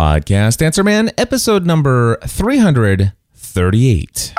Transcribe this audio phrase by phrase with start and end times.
[0.00, 4.32] Podcast Answer Man, episode number 338.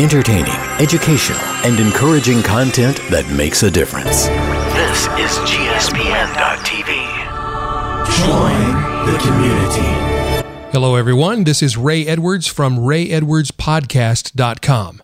[0.00, 0.50] Entertaining,
[0.80, 4.26] educational, and encouraging content that makes a difference.
[4.74, 6.90] This is GSPN.TV.
[8.18, 8.58] Join
[9.06, 9.90] the community.
[10.72, 11.44] Hello, everyone.
[11.44, 15.02] This is Ray Edwards from RayEdwardsPodcast.com,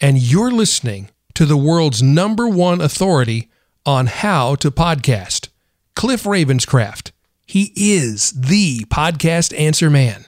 [0.00, 3.50] and you're listening to the world's number one authority
[3.84, 5.48] on how to podcast,
[5.96, 7.10] Cliff Ravenscraft.
[7.50, 10.26] He is the podcast answer man.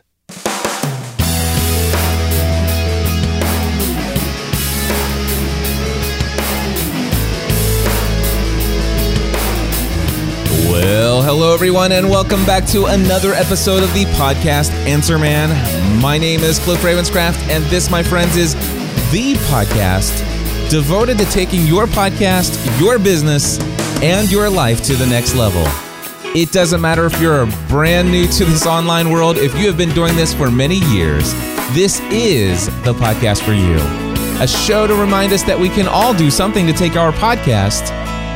[10.70, 16.00] Well, hello everyone, and welcome back to another episode of the podcast Answer Man.
[16.00, 18.54] My name is Cliff Ravenscraft, and this, my friends, is
[19.12, 23.60] the podcast devoted to taking your podcast, your business,
[24.02, 25.66] and your life to the next level.
[26.32, 29.90] It doesn't matter if you're brand new to this online world, if you have been
[29.90, 31.32] doing this for many years,
[31.74, 33.74] this is the podcast for you.
[34.40, 37.90] A show to remind us that we can all do something to take our podcast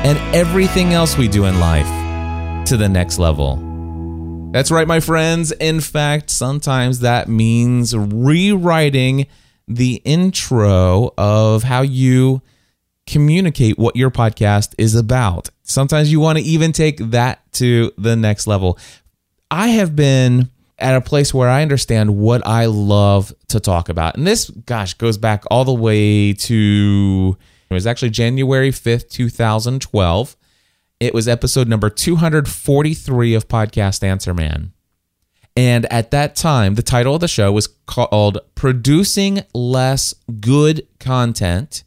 [0.05, 1.87] and everything else we do in life
[2.67, 3.61] to the next level.
[4.51, 5.53] That's right, my friends.
[5.53, 9.29] In fact, sometimes that means rewriting
[9.69, 12.43] the intro of how you
[13.07, 15.51] communicate what your podcast is about.
[15.63, 18.79] Sometimes you want to even take that to the next level.
[19.51, 24.17] I have been at a place where I understand what I love to talk about.
[24.17, 27.37] And this, gosh, goes back all the way to
[27.71, 30.37] it was actually January 5th, 2012.
[31.01, 34.73] It was episode number 243 of Podcast Answer Man.
[35.57, 41.85] And at that time, the title of the show was called Producing Less Good Content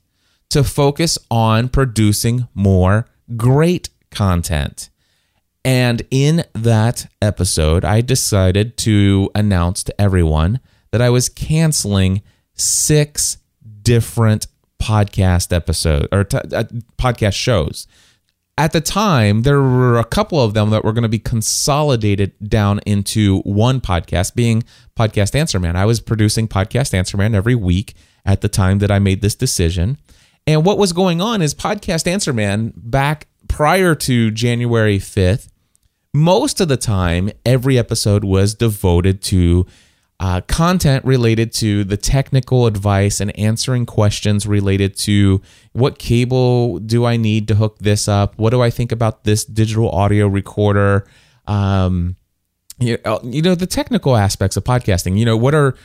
[0.50, 4.90] to Focus on Producing More Great Content.
[5.66, 12.22] And in that episode, I decided to announce to everyone that I was canceling
[12.54, 13.38] six
[13.82, 14.48] different
[14.80, 16.64] podcast episodes or t- uh,
[16.98, 17.88] podcast shows.
[18.58, 22.34] At the time, there were a couple of them that were going to be consolidated
[22.42, 24.64] down into one podcast, being
[24.96, 25.76] Podcast Answer Man.
[25.76, 27.94] I was producing Podcast Answer Man every week
[28.26, 29.98] at the time that I made this decision.
[30.48, 35.50] And what was going on is Podcast Answer Man back prior to January 5th,
[36.14, 39.66] most of the time, every episode was devoted to
[40.22, 45.42] uh, content related to the technical advice and answering questions related to
[45.74, 48.38] what cable do I need to hook this up?
[48.38, 51.06] What do I think about this digital audio recorder?
[51.46, 52.16] Um,
[52.80, 55.18] you you know the technical aspects of podcasting.
[55.20, 55.76] You know, what are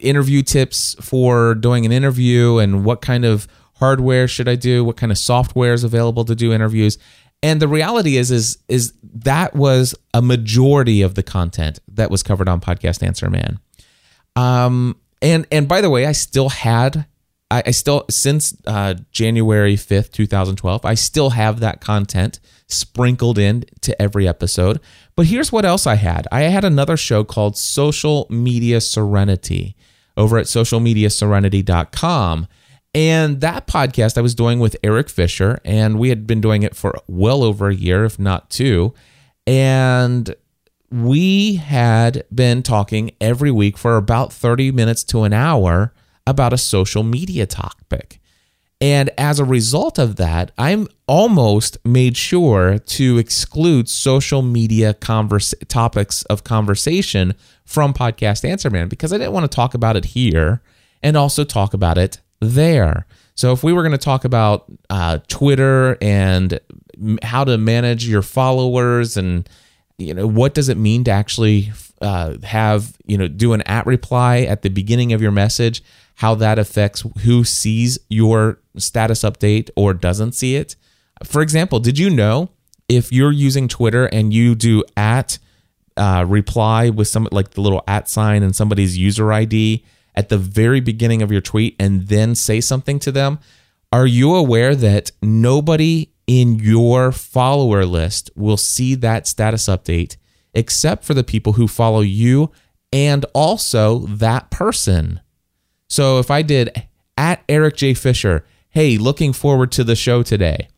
[0.00, 3.48] interview tips for doing an interview, and what kind of
[3.84, 4.82] hardware should I do?
[4.82, 6.96] What kind of software is available to do interviews?
[7.42, 12.22] And the reality is, is, is that was a majority of the content that was
[12.22, 13.58] covered on Podcast Answer Man.
[14.36, 17.04] Um, and and by the way, I still had,
[17.50, 22.40] I, I still since uh, January fifth, two thousand twelve, I still have that content
[22.66, 24.80] sprinkled in to every episode.
[25.14, 26.26] But here's what else I had.
[26.32, 29.76] I had another show called Social Media Serenity
[30.16, 32.46] over at socialmediaserenity.com.
[32.94, 36.76] And that podcast I was doing with Eric Fisher, and we had been doing it
[36.76, 38.94] for well over a year, if not two.
[39.46, 40.34] And
[40.90, 45.92] we had been talking every week for about 30 minutes to an hour
[46.24, 48.20] about a social media topic.
[48.80, 55.54] And as a result of that, I'm almost made sure to exclude social media converse,
[55.68, 57.34] topics of conversation
[57.64, 60.62] from Podcast Answer Man because I didn't want to talk about it here
[61.02, 63.06] and also talk about it there.
[63.34, 66.60] So if we were going to talk about uh, Twitter and
[67.22, 69.48] how to manage your followers and
[69.98, 73.86] you know what does it mean to actually uh, have you know do an at
[73.86, 75.82] reply at the beginning of your message
[76.16, 80.76] how that affects who sees your status update or doesn't see it
[81.24, 82.50] for example did you know
[82.88, 85.38] if you're using twitter and you do at
[85.96, 90.38] uh, reply with some like the little at sign and somebody's user id at the
[90.38, 93.38] very beginning of your tweet and then say something to them,
[93.92, 100.16] are you aware that nobody in your follower list will see that status update
[100.54, 102.50] except for the people who follow you
[102.92, 105.20] and also that person?
[105.88, 107.94] So if I did at Eric J.
[107.94, 110.68] Fisher, hey, looking forward to the show today.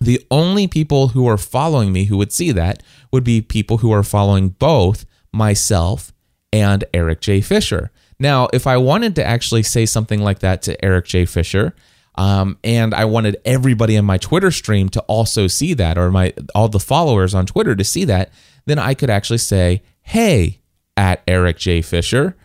[0.00, 2.82] The only people who are following me who would see that
[3.12, 6.12] would be people who are following both myself
[6.52, 7.40] and Eric J.
[7.40, 7.90] Fisher.
[8.22, 11.26] Now, if I wanted to actually say something like that to Eric J.
[11.26, 11.74] Fisher,
[12.14, 16.32] um, and I wanted everybody in my Twitter stream to also see that, or my
[16.54, 18.30] all the followers on Twitter to see that,
[18.64, 20.60] then I could actually say, "Hey,
[20.96, 21.82] at Eric J.
[21.82, 22.36] Fisher.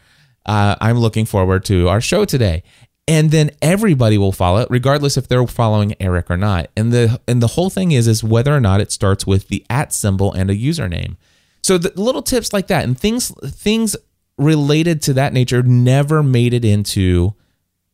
[0.45, 2.63] Uh, I'm looking forward to our show today.
[3.09, 6.69] And then everybody will follow it, regardless if they're following Eric or not.
[6.75, 9.65] And the and the whole thing is is whether or not it starts with the
[9.69, 11.15] at symbol and a username.
[11.63, 13.95] So the little tips like that and things things
[14.37, 17.33] related to that nature never made it into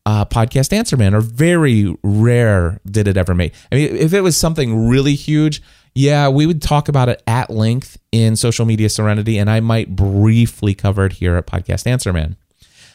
[0.06, 4.36] podcast answer man or very rare did it ever make i mean if it was
[4.36, 5.62] something really huge
[5.96, 9.96] yeah we would talk about it at length in social media serenity and i might
[9.96, 12.36] briefly cover it here at podcast answer man.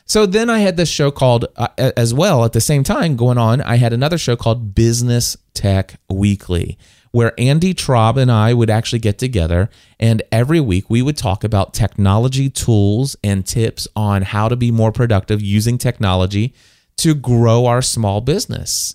[0.05, 3.39] So then i had this show called uh, as well at the same time going
[3.39, 6.79] on i had another show called business tech weekly
[7.11, 11.45] where Andy Traub and I would actually get together and every week we would talk
[11.45, 16.55] about technology tools and tips on how to be more productive using technology
[16.99, 18.95] to grow our small business.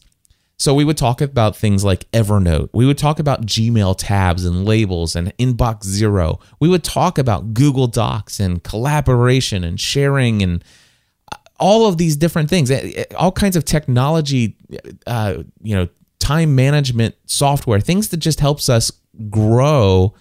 [0.57, 2.69] So we would talk about things like Evernote.
[2.73, 6.39] We would talk about Gmail tabs and labels and Inbox Zero.
[6.59, 10.63] We would talk about Google Docs and collaboration and sharing and
[11.31, 12.71] uh, all of these different things,
[13.17, 14.55] all kinds of technology,
[15.07, 15.89] uh, you know,
[16.23, 18.93] time management software, things that just helps us
[19.29, 20.13] grow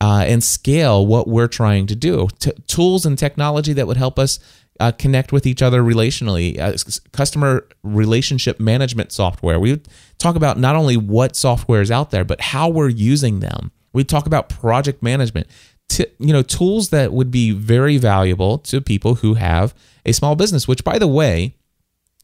[0.00, 2.28] uh, and scale what we're trying to do.
[2.38, 4.38] T- tools and technology that would help us
[4.78, 6.76] uh, connect with each other relationally, uh,
[7.12, 9.58] customer relationship management software.
[9.58, 9.82] We
[10.18, 13.72] talk about not only what software is out there, but how we're using them.
[13.92, 15.48] We talk about project management,
[15.88, 19.74] T- you know, tools that would be very valuable to people who have
[20.06, 20.68] a small business.
[20.68, 21.56] Which, by the way,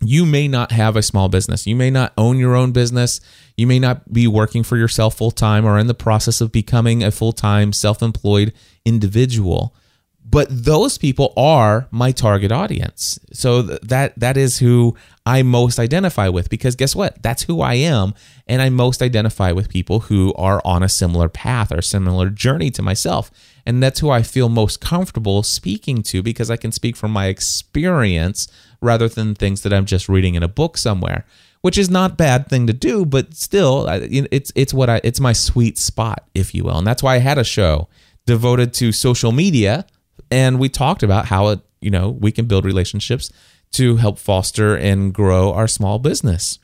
[0.00, 1.66] you may not have a small business.
[1.66, 3.20] You may not own your own business.
[3.56, 7.02] You may not be working for yourself full time or in the process of becoming
[7.02, 8.52] a full time self employed
[8.84, 9.74] individual
[10.24, 13.18] but those people are my target audience.
[13.32, 14.96] So that that is who
[15.26, 17.22] I most identify with because guess what?
[17.22, 18.14] That's who I am
[18.46, 22.70] and I most identify with people who are on a similar path or similar journey
[22.70, 23.30] to myself.
[23.66, 27.26] And that's who I feel most comfortable speaking to because I can speak from my
[27.26, 28.48] experience
[28.84, 31.24] rather than things that I'm just reading in a book somewhere,
[31.62, 35.32] which is not bad thing to do, but still it's it's what I it's my
[35.32, 36.78] sweet spot if you will.
[36.78, 37.88] And that's why I had a show
[38.26, 39.86] devoted to social media
[40.30, 43.30] and we talked about how it, you know, we can build relationships
[43.72, 46.58] to help foster and grow our small business.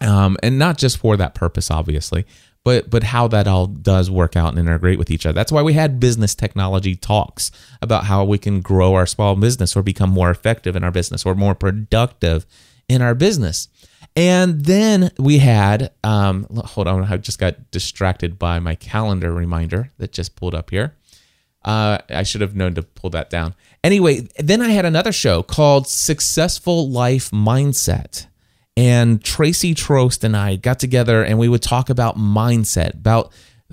[0.00, 2.24] Um, and not just for that purpose, obviously,
[2.68, 5.32] but but how that all does work out and integrate with each other.
[5.32, 7.50] That's why we had business technology talks
[7.80, 11.24] about how we can grow our small business or become more effective in our business
[11.24, 12.44] or more productive
[12.86, 13.68] in our business.
[14.14, 19.90] And then we had, um, hold on, I just got distracted by my calendar reminder
[19.96, 20.94] that just pulled up here.
[21.64, 23.54] Uh, I should have known to pull that down.
[23.82, 28.26] Anyway, then I had another show called Successful Life Mindset.
[28.78, 33.32] And Tracy Trost and I got together and we would talk about mindset, about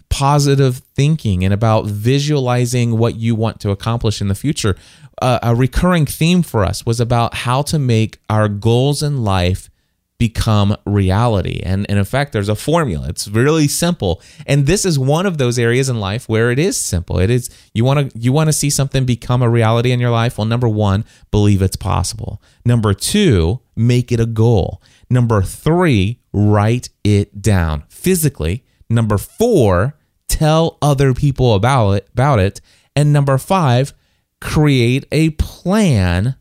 [0.09, 4.75] positive thinking, and about visualizing what you want to accomplish in the future.
[5.21, 9.69] Uh, a recurring theme for us was about how to make our goals in life
[10.17, 11.61] become reality.
[11.63, 13.07] And, and in fact, there's a formula.
[13.09, 14.21] It's really simple.
[14.47, 17.19] And this is one of those areas in life where it is simple.
[17.19, 20.11] It is you want to you want to see something become a reality in your
[20.11, 20.37] life.
[20.37, 22.41] Well, number 1, believe it's possible.
[22.65, 24.81] Number 2, make it a goal.
[25.09, 28.63] Number 3, write it down physically.
[28.89, 29.95] Number 4,
[30.27, 32.61] tell other people about it, about it.
[32.95, 33.93] And number 5,
[34.41, 36.35] create a plan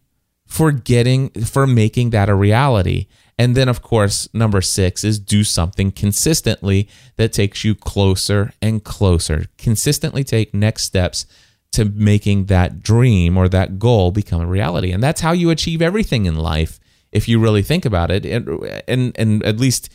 [0.46, 3.06] for getting for making that a reality.
[3.36, 8.84] And then, of course, number six is do something consistently that takes you closer and
[8.84, 9.46] closer.
[9.58, 11.26] Consistently take next steps
[11.72, 14.92] to making that dream or that goal become a reality.
[14.92, 16.78] And that's how you achieve everything in life,
[17.14, 18.26] if you really think about it.
[18.26, 18.48] And,
[18.86, 19.88] and, and at least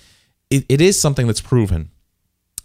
[0.50, 1.92] it, it is something that's proven.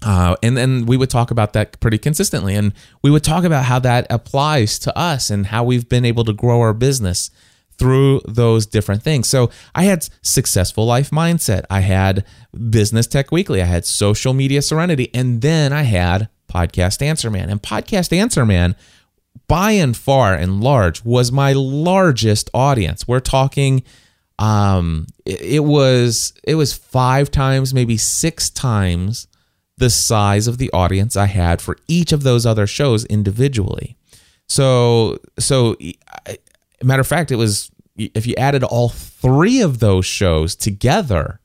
[0.03, 2.55] Uh, and then we would talk about that pretty consistently.
[2.55, 6.25] And we would talk about how that applies to us and how we've been able
[6.25, 7.31] to grow our business
[7.79, 9.29] through those different things.
[9.29, 11.65] So I had successful life mindset.
[11.71, 12.25] I had
[12.71, 13.61] business tech weekly.
[13.61, 15.11] I had social media serenity.
[15.13, 17.51] And then I had podcast answer man.
[17.51, 18.77] And podcast answer man,
[19.49, 23.09] by and far and large, was my largest audience.
[23.09, 23.83] We're talking
[24.39, 29.29] um it, was it was five times maybe six times
[29.77, 33.97] the size of the audience I had for each of those other shows individually.
[34.49, 35.77] So so
[36.83, 41.41] matter of fact, it was if you added all three of those shows together,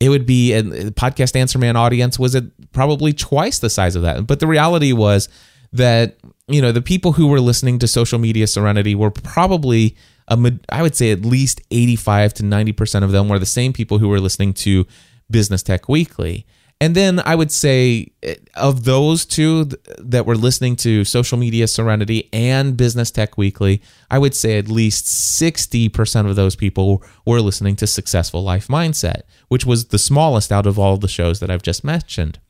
[0.00, 3.94] it would be and the podcast answer man audience was it probably twice the size
[3.96, 4.26] of that.
[4.26, 5.28] But the reality was
[5.72, 9.96] that you know the people who were listening to social media serenity were probably
[10.32, 13.98] a, I would say at least 85 to 90% of them were the same people
[13.98, 14.86] who were listening to
[15.30, 16.46] Business Tech Weekly.
[16.80, 19.66] And then I would say eh, of those two
[19.98, 24.66] that were listening to Social Media Serenity and Business Tech Weekly, I would say at
[24.66, 30.50] least 60% of those people were listening to Successful Life Mindset, which was the smallest
[30.50, 32.40] out of all the shows that I've just mentioned.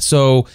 [0.00, 0.48] So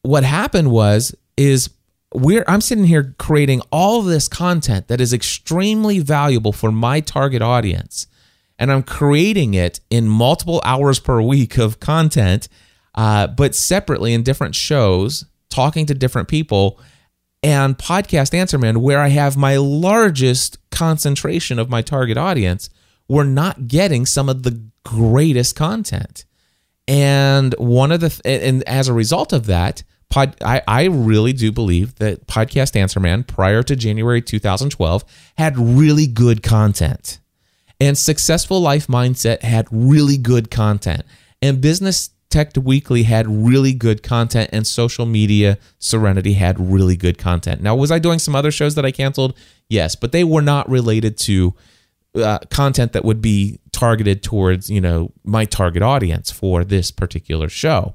[0.00, 1.68] what happened was is
[2.16, 7.42] we're I'm sitting here creating all this content that is extremely valuable for my target
[7.42, 8.06] audience
[8.58, 12.48] and I'm creating it in multiple hours per week of content,
[12.94, 16.80] uh, but separately in different shows, talking to different people,
[17.42, 22.70] and Podcast Answerman, where I have my largest concentration of my target audience,
[23.08, 26.24] we're not getting some of the greatest content.
[26.88, 31.32] And one of the, th- and as a result of that, Pod, I, I really
[31.32, 35.04] do believe that Podcast Answer Man prior to January 2012
[35.36, 37.18] had really good content.
[37.80, 41.02] And Successful Life Mindset had really good content.
[41.42, 44.50] And Business Tech Weekly had really good content.
[44.52, 47.60] And Social Media Serenity had really good content.
[47.60, 49.36] Now, was I doing some other shows that I canceled?
[49.68, 51.54] Yes, but they were not related to
[52.14, 57.48] uh, content that would be targeted towards, you know, my target audience for this particular
[57.48, 57.94] show.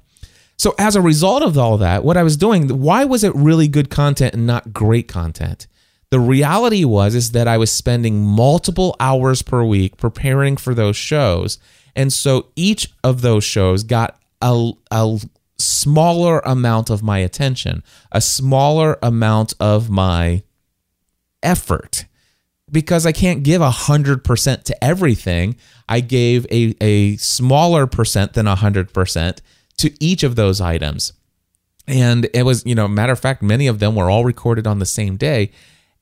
[0.61, 3.67] So as a result of all that, what I was doing, why was it really
[3.67, 5.65] good content and not great content?
[6.11, 10.95] The reality was is that I was spending multiple hours per week preparing for those
[10.95, 11.57] shows.
[11.95, 15.19] And so each of those shows got a, a
[15.57, 20.43] smaller amount of my attention, a smaller amount of my
[21.41, 22.05] effort
[22.71, 25.55] because I can't give 100% to everything.
[25.89, 29.39] I gave a, a smaller percent than 100%
[29.81, 31.13] to each of those items.
[31.88, 34.79] And it was, you know, matter of fact, many of them were all recorded on
[34.79, 35.51] the same day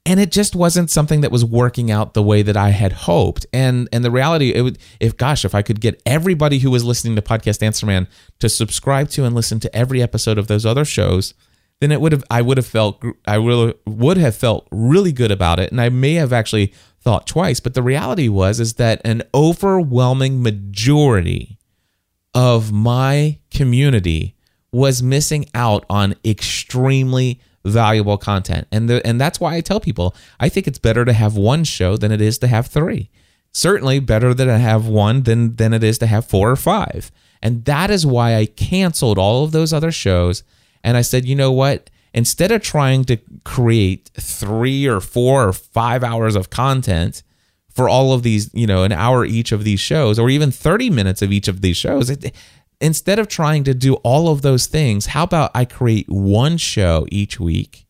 [0.10, 3.46] and it just wasn't something that was working out the way that I had hoped.
[3.54, 6.84] And and the reality, it would if gosh, if I could get everybody who was
[6.84, 8.08] listening to Podcast Answer Man
[8.40, 11.36] to subscribe to and listen to every episode of those other shows,
[11.80, 15.30] then it would have I would have felt I really would have felt really good
[15.30, 17.60] about it, and I may have actually thought twice.
[17.60, 21.59] But the reality was is that an overwhelming majority
[22.34, 24.36] of my community
[24.72, 28.68] was missing out on extremely valuable content.
[28.72, 31.64] And the, and that's why I tell people I think it's better to have one
[31.64, 33.10] show than it is to have three.
[33.52, 37.12] Certainly better than to have one than than it is to have four or five.
[37.42, 40.44] And that is why I canceled all of those other shows
[40.84, 41.90] and I said, "You know what?
[42.14, 47.22] Instead of trying to create 3 or 4 or 5 hours of content
[47.80, 50.90] for all of these, you know, an hour each of these shows or even 30
[50.90, 52.36] minutes of each of these shows, it,
[52.82, 57.08] instead of trying to do all of those things, how about I create one show
[57.10, 57.86] each week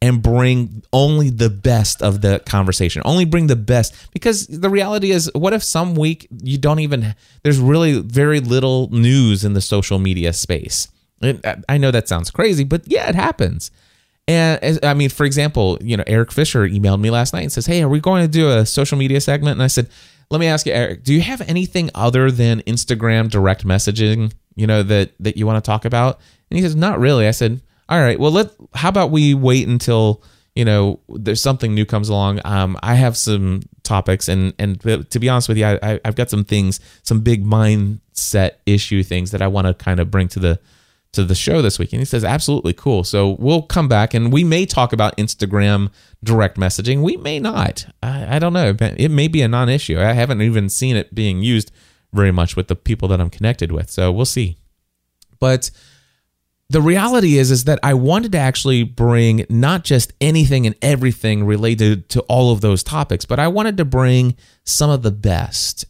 [0.00, 3.02] and bring only the best of the conversation?
[3.04, 7.16] Only bring the best because the reality is, what if some week you don't even,
[7.42, 10.86] there's really very little news in the social media space?
[11.68, 13.72] I know that sounds crazy, but yeah, it happens.
[14.28, 17.66] And I mean, for example, you know, Eric Fisher emailed me last night and says,
[17.66, 19.52] Hey, are we going to do a social media segment?
[19.52, 19.88] And I said,
[20.30, 24.66] let me ask you, Eric, do you have anything other than Instagram direct messaging, you
[24.66, 26.20] know, that that you want to talk about?
[26.50, 27.28] And he says, not really.
[27.28, 28.50] I said, all right, well, let.
[28.74, 30.22] How about we wait until
[30.56, 32.40] you know there's something new comes along.
[32.44, 36.30] Um, I have some topics, and and to be honest with you, I, I've got
[36.30, 40.40] some things, some big mindset issue things that I want to kind of bring to
[40.40, 40.58] the
[41.16, 41.92] to the show this week?
[41.92, 43.04] And he says, absolutely cool.
[43.04, 45.90] So we'll come back and we may talk about Instagram
[46.22, 47.02] direct messaging.
[47.02, 47.86] We may not.
[48.02, 48.74] I, I don't know.
[48.80, 49.98] It may be a non issue.
[49.98, 51.72] I haven't even seen it being used
[52.12, 53.90] very much with the people that I'm connected with.
[53.90, 54.56] So we'll see.
[55.38, 55.70] But
[56.68, 61.44] the reality is is that I wanted to actually bring not just anything and everything
[61.44, 65.84] related to all of those topics, but I wanted to bring some of the best.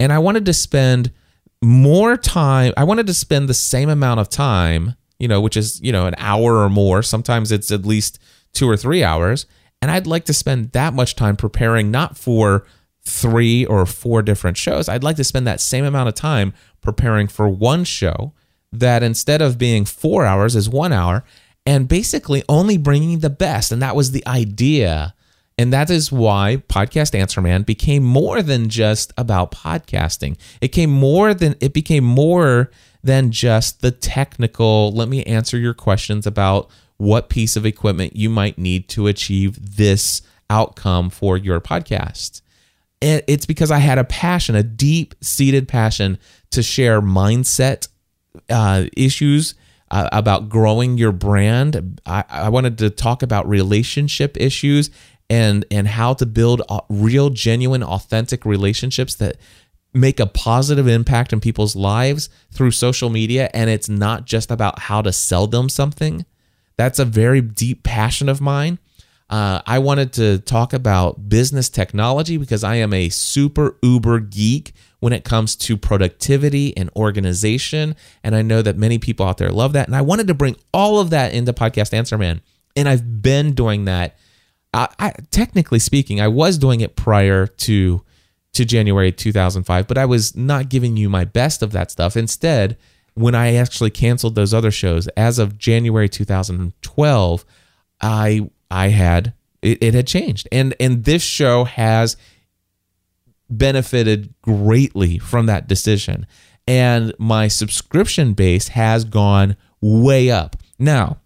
[0.00, 1.12] And I wanted to spend
[1.62, 2.72] more time.
[2.76, 6.06] I wanted to spend the same amount of time, you know, which is, you know,
[6.06, 7.02] an hour or more.
[7.02, 8.18] Sometimes it's at least
[8.52, 9.46] two or three hours.
[9.80, 12.66] And I'd like to spend that much time preparing not for
[13.04, 14.88] three or four different shows.
[14.88, 18.32] I'd like to spend that same amount of time preparing for one show
[18.72, 21.24] that instead of being four hours is one hour
[21.66, 23.72] and basically only bringing the best.
[23.72, 25.14] And that was the idea
[25.58, 30.36] and that is why Podcast Answer Man became more than just about podcasting.
[30.60, 32.70] It came more than it became more
[33.02, 38.30] than just the technical, let me answer your questions about what piece of equipment you
[38.30, 42.42] might need to achieve this outcome for your podcast.
[43.00, 46.18] It's because I had a passion, a deep seated passion
[46.52, 47.88] to share mindset
[48.48, 49.56] uh, issues
[49.90, 52.00] uh, about growing your brand.
[52.06, 54.90] I, I, wanted to talk about relationship issues
[55.32, 56.60] and and how to build
[56.90, 59.38] real genuine authentic relationships that
[59.94, 64.78] make a positive impact in people's lives through social media and it's not just about
[64.78, 66.26] how to sell them something.
[66.76, 68.78] That's a very deep passion of mine.
[69.30, 74.74] Uh, I wanted to talk about business technology because I am a super uber geek
[75.00, 77.96] when it comes to productivity and organization.
[78.22, 79.88] And I know that many people out there love that.
[79.88, 82.42] And I wanted to bring all of that into Podcast Answer Man.
[82.76, 84.16] And I've been doing that.
[84.74, 88.02] I, I, technically speaking, I was doing it prior to
[88.54, 92.18] to January 2005, but I was not giving you my best of that stuff.
[92.18, 92.76] Instead,
[93.14, 97.44] when I actually canceled those other shows as of January 2012,
[98.00, 100.48] I I had it, it had changed.
[100.52, 102.16] And and this show has
[103.48, 106.26] benefited greatly from that decision.
[106.66, 110.56] And my subscription base has gone way up.
[110.78, 111.18] Now,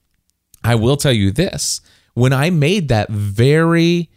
[0.65, 1.81] I will tell you this
[2.17, 4.09] when I made that very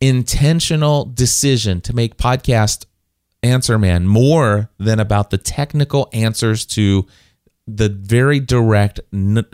[0.00, 2.86] intentional decision to make podcast
[3.42, 7.06] Answer Man more than about the technical answers to
[7.66, 9.00] the very direct,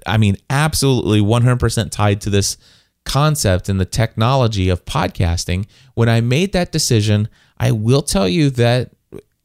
[0.07, 2.59] I mean, absolutely 100% tied to this
[3.07, 5.67] concept and the technology of podcasting.
[5.95, 8.91] When I made that decision, I will tell you that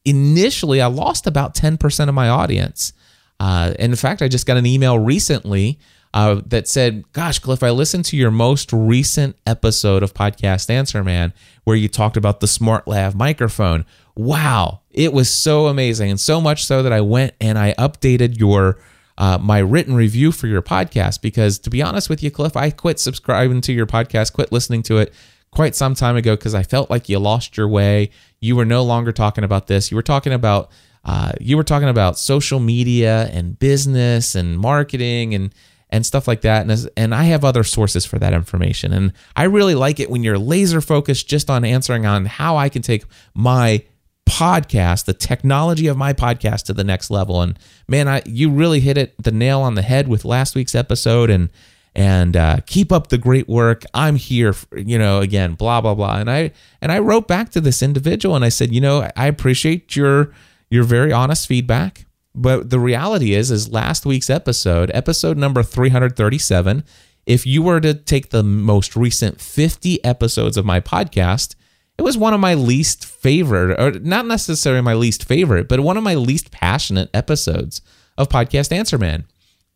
[0.04, 2.92] initially I lost about 10% of my audience.
[3.39, 5.80] Uh, in fact, I just got an email recently
[6.15, 11.03] uh, that said, Gosh, Cliff, I listened to your most recent episode of Podcast Answer
[11.03, 11.34] Man
[11.65, 13.86] where you talked about the Smart Lav microphone.
[14.15, 16.10] Wow, it was so amazing.
[16.10, 18.79] And so much so that I went and I updated your.
[19.17, 22.69] Uh, my written review for your podcast because to be honest with you, Cliff, I
[22.69, 25.13] quit subscribing to your podcast, quit listening to it
[25.51, 28.10] quite some time ago because I felt like you lost your way.
[28.41, 29.89] You were no longer talking about this.
[29.89, 30.69] You were talking about
[31.05, 35.53] uh, you were talking about social media and business and marketing and
[35.89, 36.62] and stuff like that.
[36.62, 38.92] And, as, and I have other sources for that information.
[38.94, 42.70] And I really like it when you're laser focused just on answering on how I
[42.70, 43.84] can take my
[44.27, 47.42] podcast, the technology of my podcast to the next level.
[47.42, 50.75] And man, I you really hit it the nail on the head with last week's
[50.75, 51.30] episode.
[51.30, 51.50] And
[51.96, 53.84] and uh, keep up the great work.
[53.94, 56.18] I'm here, for, you know, again, blah blah blah.
[56.18, 56.51] And I
[56.82, 60.34] and I wrote back to this individual and I said, you know, I appreciate your
[60.69, 66.84] your very honest feedback, but the reality is, is last week's episode, episode number 337.
[67.26, 71.56] If you were to take the most recent 50 episodes of my podcast,
[71.98, 75.98] it was one of my least favorite, or not necessarily my least favorite, but one
[75.98, 77.82] of my least passionate episodes
[78.17, 79.26] of Podcast Answer Man.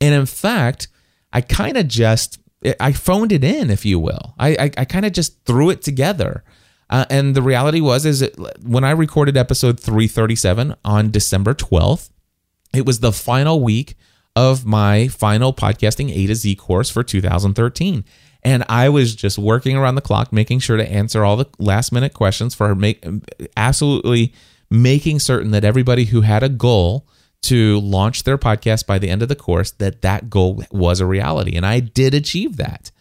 [0.01, 0.89] And in fact,
[1.31, 2.39] I kind of just
[2.79, 4.35] I phoned it in, if you will.
[4.37, 6.43] I I, I kind of just threw it together.
[6.89, 12.09] Uh, and the reality was is it, when I recorded episode 337 on December 12th,
[12.73, 13.95] it was the final week
[14.35, 18.05] of my final podcasting A to Z course for 2013.
[18.41, 21.91] And I was just working around the clock, making sure to answer all the last
[21.91, 23.05] minute questions for make
[23.57, 24.33] absolutely
[24.69, 27.07] making certain that everybody who had a goal
[27.41, 31.05] to launch their podcast by the end of the course that that goal was a
[31.05, 32.91] reality and i did achieve that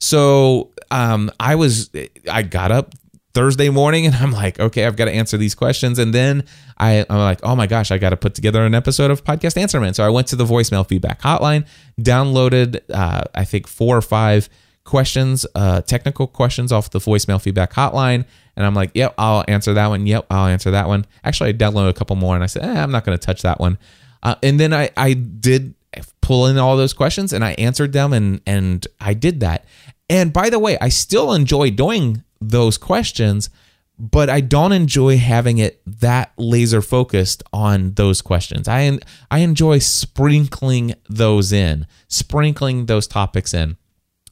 [0.00, 1.90] so um, i was
[2.30, 2.94] i got up
[3.36, 6.42] thursday morning and i'm like okay i've got to answer these questions and then
[6.78, 9.58] I, i'm like oh my gosh i got to put together an episode of podcast
[9.58, 11.66] answer man so i went to the voicemail feedback hotline
[12.00, 14.48] downloaded uh, i think four or five
[14.84, 18.24] questions uh, technical questions off the voicemail feedback hotline
[18.56, 20.06] and I'm like, yep, I'll answer that one.
[20.06, 21.04] Yep, I'll answer that one.
[21.24, 23.42] Actually, I downloaded a couple more and I said, eh, I'm not going to touch
[23.42, 23.76] that one.
[24.22, 25.74] Uh, and then I, I did
[26.22, 29.66] pull in all those questions and I answered them and, and I did that.
[30.08, 33.50] And by the way, I still enjoy doing those questions,
[33.98, 38.68] but I don't enjoy having it that laser focused on those questions.
[38.68, 38.98] I,
[39.30, 43.76] I enjoy sprinkling those in, sprinkling those topics in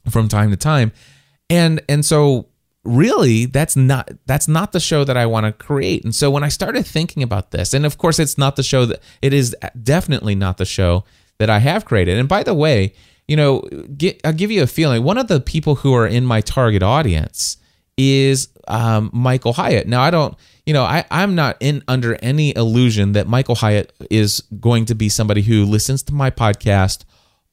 [0.09, 0.91] from time to time.
[1.49, 2.47] And, and so
[2.83, 6.03] really that's not that's not the show that I want to create.
[6.03, 8.85] And so when I started thinking about this, and of course it's not the show
[8.85, 11.03] that it is definitely not the show
[11.39, 12.17] that I have created.
[12.17, 12.93] And by the way,
[13.27, 13.61] you know,
[13.97, 15.03] get, I'll give you a feeling.
[15.03, 17.57] One of the people who are in my target audience
[17.97, 19.87] is um, Michael Hyatt.
[19.87, 23.93] Now I don't, you know, I I'm not in under any illusion that Michael Hyatt
[24.09, 27.05] is going to be somebody who listens to my podcast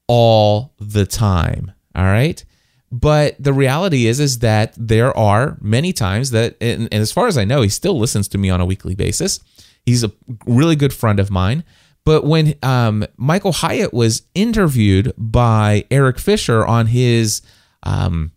[0.08, 1.72] all the time.
[1.94, 2.44] All right.
[2.90, 7.26] But the reality is, is that there are many times that, and, and as far
[7.26, 9.40] as I know, he still listens to me on a weekly basis.
[9.86, 10.12] He's a
[10.46, 11.64] really good friend of mine.
[12.04, 17.40] But when um, Michael Hyatt was interviewed by Eric Fisher on his
[17.82, 18.32] um,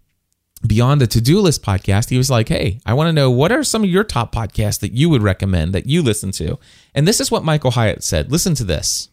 [0.65, 3.51] Beyond the To Do List podcast, he was like, Hey, I want to know what
[3.51, 6.57] are some of your top podcasts that you would recommend that you listen to?
[6.93, 8.31] And this is what Michael Hyatt said.
[8.31, 9.09] Listen to this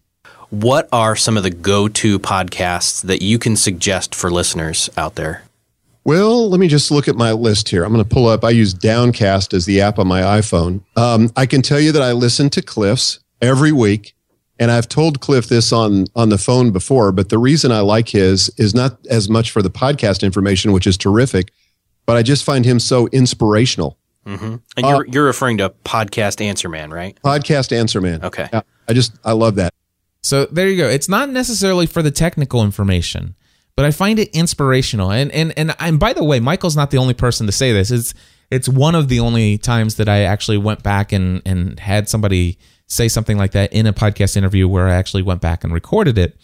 [0.53, 5.15] what are some of the go to podcasts that you can suggest for listeners out
[5.15, 5.45] there?
[6.05, 7.85] Well, let me just look at my list here.
[7.85, 8.45] I'm going to pull up.
[8.45, 10.83] I use Downcast as the app on my iPhone.
[10.95, 14.15] Um, I can tell you that I listen to Cliff's every week,
[14.59, 17.13] and I've told Cliff this on on the phone before.
[17.13, 20.87] But the reason I like his is not as much for the podcast information, which
[20.87, 21.53] is terrific,
[22.07, 23.99] but I just find him so inspirational.
[24.27, 24.57] Mm-hmm.
[24.77, 27.19] And you're uh, you're referring to podcast Answer Man, right?
[27.25, 28.25] Podcast Answer Man.
[28.25, 28.49] Okay.
[28.53, 29.75] Yeah, I just I love that.
[30.23, 30.89] So there you go.
[30.89, 33.35] It's not necessarily for the technical information
[33.77, 35.11] but I find it inspirational.
[35.11, 37.91] And and and and by the way, Michael's not the only person to say this.
[37.91, 38.15] It's
[38.51, 42.59] it's one of the only times that I actually went back and and had somebody
[42.93, 46.19] say something like that in a podcast interview where I actually went back and recorded
[46.19, 46.37] it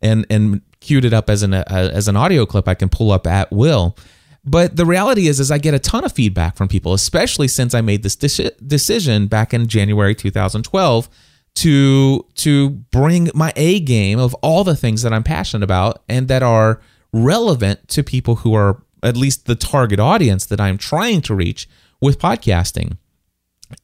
[0.00, 3.12] and and queued it up as an uh, as an audio clip I can pull
[3.12, 3.96] up at will.
[4.44, 7.74] But the reality is is I get a ton of feedback from people, especially since
[7.74, 11.08] I made this decision back in January 2012
[11.54, 16.26] to to bring my A game of all the things that I'm passionate about and
[16.28, 16.80] that are
[17.12, 21.68] relevant to people who are at least the target audience that I'm trying to reach
[22.00, 22.96] with podcasting.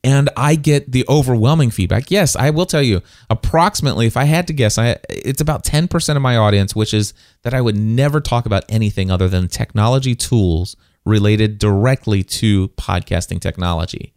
[0.05, 2.11] And I get the overwhelming feedback.
[2.11, 6.17] Yes, I will tell you, approximately, if I had to guess, I, it's about 10%
[6.17, 10.15] of my audience, which is that I would never talk about anything other than technology
[10.15, 14.13] tools related directly to podcasting technology.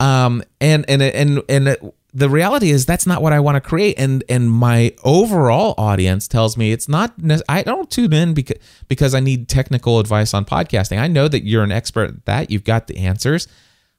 [0.00, 3.98] Um, and and and and the reality is that's not what I want to create
[3.98, 7.12] and and my overall audience tells me it's not
[7.48, 10.98] I don't tune in because because I need technical advice on podcasting.
[10.98, 12.50] I know that you're an expert at that.
[12.50, 13.48] You've got the answers.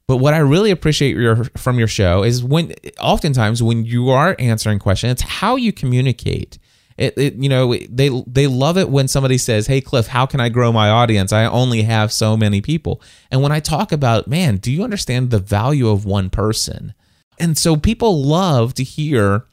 [0.08, 4.36] But what I really appreciate your, from your show is when oftentimes when you are
[4.38, 6.60] answering questions, it's how you communicate.
[6.98, 10.40] It, it, you know they they love it when somebody says hey cliff how can
[10.40, 11.34] i grow my audience?
[11.34, 13.02] I only have so many people.
[13.30, 16.94] And when i talk about man do you understand the value of one person?
[17.38, 19.46] And so people love to hear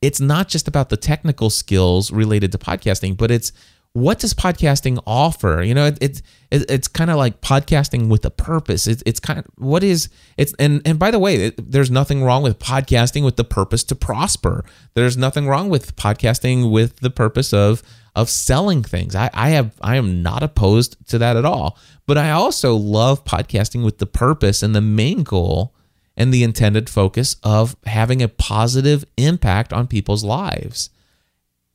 [0.00, 3.52] it's not just about the technical skills related to podcasting, but it's
[3.96, 5.62] what does podcasting offer?
[5.62, 8.86] You know, it, it, it it's kind of like podcasting with a purpose.
[8.86, 12.22] It, it's kind of what is it's and and by the way, it, there's nothing
[12.22, 14.66] wrong with podcasting with the purpose to prosper.
[14.92, 17.82] There's nothing wrong with podcasting with the purpose of
[18.14, 19.14] of selling things.
[19.14, 21.78] I, I have I am not opposed to that at all.
[22.06, 25.74] But I also love podcasting with the purpose and the main goal
[26.18, 30.90] and the intended focus of having a positive impact on people's lives.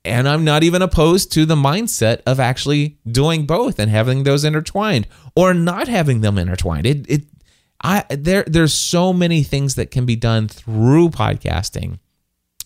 [0.04, 4.44] And I'm not even opposed to the mindset of actually doing both and having those
[4.44, 6.88] intertwined or not having them intertwined.
[6.88, 7.24] It, it
[7.84, 12.00] I there there's so many things that can be done through podcasting.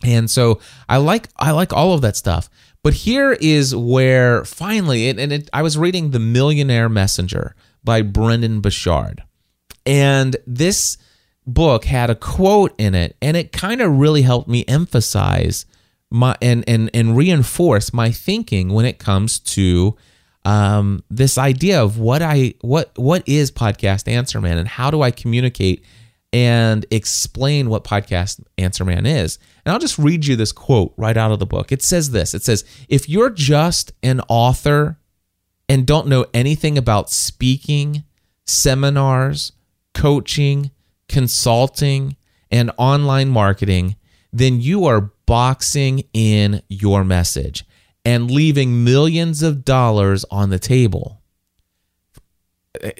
[0.03, 2.49] And so I like I like all of that stuff.
[2.83, 8.61] But here is where finally, and it, I was reading The Millionaire Messenger by Brendon
[8.61, 9.23] Burchard.
[9.87, 10.99] And this
[11.47, 15.65] book had a quote in it, and it kind of really helped me emphasize
[16.11, 19.95] my and and and reinforce my thinking when it comes to
[20.45, 25.01] um, this idea of what I what what is podcast answer man and how do
[25.01, 25.83] I communicate
[26.31, 29.39] and explain what podcast answer man is.
[29.65, 31.71] And I'll just read you this quote right out of the book.
[31.71, 32.33] It says this.
[32.33, 34.99] It says, "If you're just an author
[35.67, 38.03] and don't know anything about speaking,
[38.45, 39.53] seminars,
[39.93, 40.71] coaching,
[41.09, 42.17] consulting,
[42.51, 43.95] and online marketing,
[44.31, 47.65] then you are boxing in your message
[48.03, 51.21] and leaving millions of dollars on the table.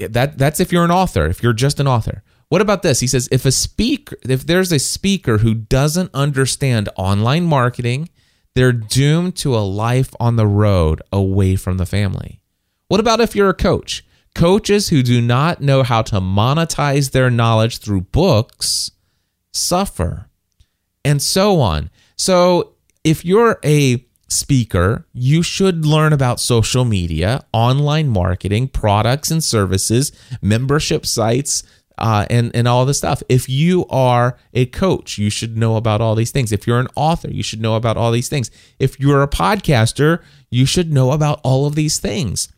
[0.10, 2.24] That that's if you're an author, if you're just an author.
[2.50, 3.00] What about this?
[3.00, 8.10] He says if a speaker if there's a speaker who doesn't understand online marketing,
[8.56, 12.42] they're doomed to a life on the road away from the family.
[12.88, 14.06] What about if you're a coach?
[14.34, 18.92] Coaches who do not know how to monetize their knowledge through books
[19.54, 20.30] suffer,
[21.04, 21.90] and so on.
[22.16, 22.74] So,
[23.04, 30.12] if you're a speaker, you should learn about social media, online marketing, products and services,
[30.42, 31.64] membership sites,
[31.98, 33.24] uh, and and all this stuff.
[33.30, 36.52] If you are a coach, you should know about all these things.
[36.52, 38.52] If you're an author, you should know about all these things.
[38.80, 42.50] If you're a podcaster, you should know about all of these things.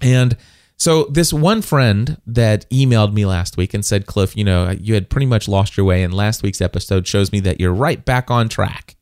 [0.00, 0.36] And
[0.78, 4.94] so this one friend that emailed me last week and said, Cliff, you know, you
[4.94, 8.04] had pretty much lost your way, and last week's episode shows me that you're right
[8.04, 8.95] back on track.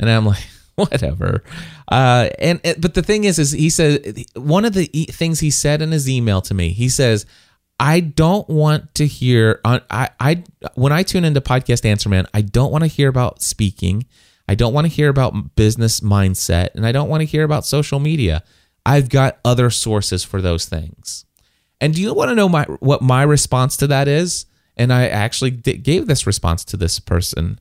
[0.00, 1.44] And I'm like, whatever.
[1.86, 5.82] Uh, and but the thing is, is he said one of the things he said
[5.82, 6.70] in his email to me.
[6.70, 7.26] He says,
[7.78, 9.60] I don't want to hear.
[9.64, 13.42] I I when I tune into podcast Answer Man, I don't want to hear about
[13.42, 14.06] speaking.
[14.48, 17.64] I don't want to hear about business mindset, and I don't want to hear about
[17.64, 18.42] social media.
[18.84, 21.24] I've got other sources for those things.
[21.80, 24.46] And do you want to know my what my response to that is?
[24.76, 27.58] And I actually gave this response to this person.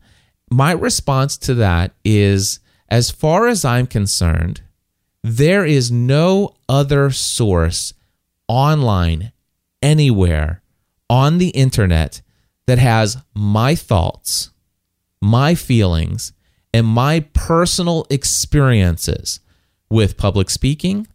[0.49, 2.59] My response to that is
[2.89, 4.61] as far as I'm concerned,
[5.23, 7.93] there is no other source
[8.47, 9.31] online
[9.81, 10.61] anywhere
[11.09, 12.21] on the internet
[12.67, 14.51] that has my thoughts,
[15.21, 16.33] my feelings,
[16.73, 19.39] and my personal experiences
[19.89, 21.07] with public speaking,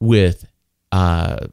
[0.00, 0.46] with
[0.92, 1.46] uh,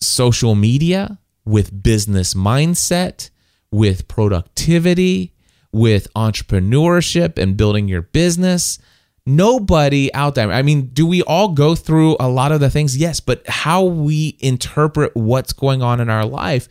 [0.00, 3.30] social media, with business mindset,
[3.70, 5.32] with productivity,
[5.72, 8.78] with entrepreneurship and building your business.
[9.26, 10.50] Nobody out there.
[10.50, 12.96] I mean, do we all go through a lot of the things?
[12.96, 16.68] Yes, but how we interpret what's going on in our life,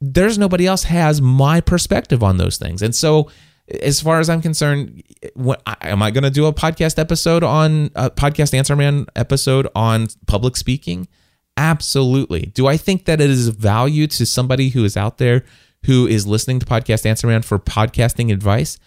[0.00, 2.80] there's nobody else has my perspective on those things.
[2.80, 3.30] And so,
[3.82, 5.02] as far as I'm concerned,
[5.34, 9.68] what, am I going to do a podcast episode on a podcast Answer Man episode
[9.76, 11.06] on public speaking?
[11.56, 12.46] Absolutely.
[12.46, 15.44] Do I think that it is value to somebody who is out there
[15.84, 18.78] who is listening to Podcast Answer Man for podcasting advice?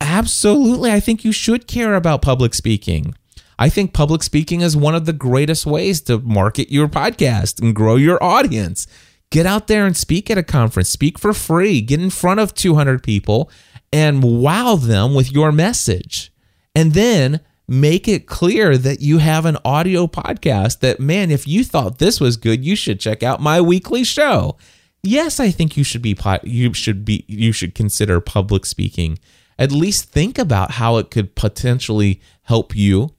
[0.00, 0.90] Absolutely.
[0.90, 3.14] I think you should care about public speaking.
[3.58, 7.74] I think public speaking is one of the greatest ways to market your podcast and
[7.74, 8.86] grow your audience.
[9.30, 12.54] Get out there and speak at a conference, speak for free, get in front of
[12.54, 13.50] 200 people
[13.92, 16.32] and wow them with your message.
[16.74, 21.64] And then make it clear that you have an audio podcast that, man, if you
[21.64, 24.56] thought this was good, you should check out my weekly show.
[25.02, 29.18] Yes, I think you should be you should be you should consider public speaking.
[29.58, 33.10] At least think about how it could potentially help you.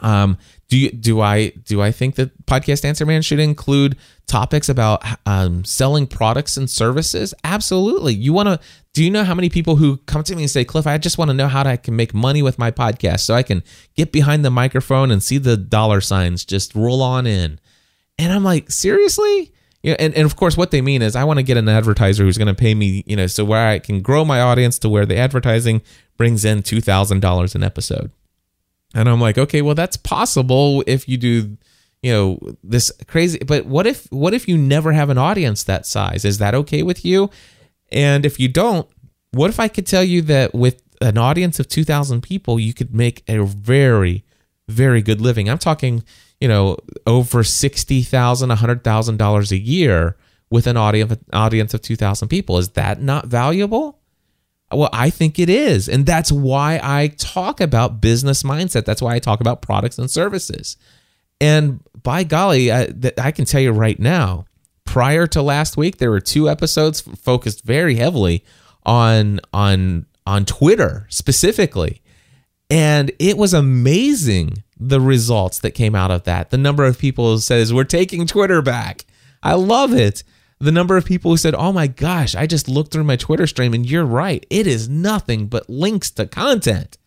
[0.00, 3.96] Um, do you, do I do I think that podcast answer man should include
[4.26, 7.32] topics about um, selling products and services?
[7.44, 8.12] Absolutely.
[8.12, 8.58] You want to
[8.92, 11.16] do you know how many people who come to me and say, Cliff, I just
[11.16, 13.62] want to know how I can make money with my podcast so I can
[13.94, 17.60] get behind the microphone and see the dollar signs just roll on in.
[18.18, 19.53] And I'm like, seriously?
[19.84, 22.24] Yeah, and, and of course what they mean is I want to get an advertiser
[22.24, 24.88] who's going to pay me, you know, so where I can grow my audience to
[24.88, 25.82] where the advertising
[26.16, 28.10] brings in $2,000 an episode.
[28.94, 31.58] And I'm like, okay, well that's possible if you do,
[32.02, 33.40] you know, this crazy.
[33.40, 36.24] But what if what if you never have an audience that size?
[36.24, 37.28] Is that okay with you?
[37.92, 38.88] And if you don't,
[39.32, 42.94] what if I could tell you that with an audience of 2,000 people, you could
[42.94, 44.24] make a very,
[44.66, 45.50] very good living?
[45.50, 46.04] I'm talking,
[46.44, 46.76] you know,
[47.06, 48.04] over $60,000,
[48.54, 50.14] $100,000 a year
[50.50, 52.58] with an audience audience of 2,000 people.
[52.58, 53.98] Is that not valuable?
[54.70, 55.88] Well, I think it is.
[55.88, 58.84] And that's why I talk about business mindset.
[58.84, 60.76] That's why I talk about products and services.
[61.40, 64.44] And by golly, I, I can tell you right now,
[64.84, 68.44] prior to last week, there were two episodes focused very heavily
[68.82, 72.02] on on on Twitter specifically.
[72.68, 76.50] And it was amazing the results that came out of that.
[76.50, 79.04] The number of people who says we're taking Twitter back.
[79.42, 80.24] I love it
[80.60, 83.46] the number of people who said, "Oh my gosh, I just looked through my Twitter
[83.46, 84.44] stream and you're right.
[84.50, 86.98] It is nothing but links to content."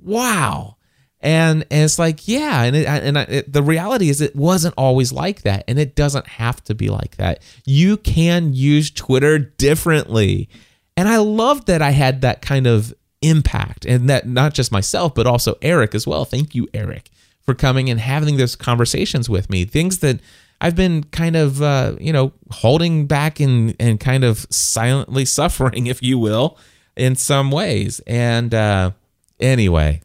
[0.00, 0.76] Wow.
[1.20, 5.12] And, and it's like, yeah, and it, and it, the reality is it wasn't always
[5.12, 7.42] like that and it doesn't have to be like that.
[7.64, 10.48] You can use Twitter differently.
[10.96, 15.14] And I love that I had that kind of impact and that not just myself
[15.14, 16.26] but also Eric as well.
[16.26, 17.10] Thank you Eric
[17.46, 19.64] for coming and having those conversations with me.
[19.64, 20.20] Things that
[20.60, 25.86] I've been kind of, uh, you know, holding back and, and kind of silently suffering,
[25.86, 26.58] if you will,
[26.96, 28.00] in some ways.
[28.06, 28.90] And uh,
[29.38, 30.02] anyway,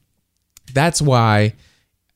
[0.74, 1.56] that's why,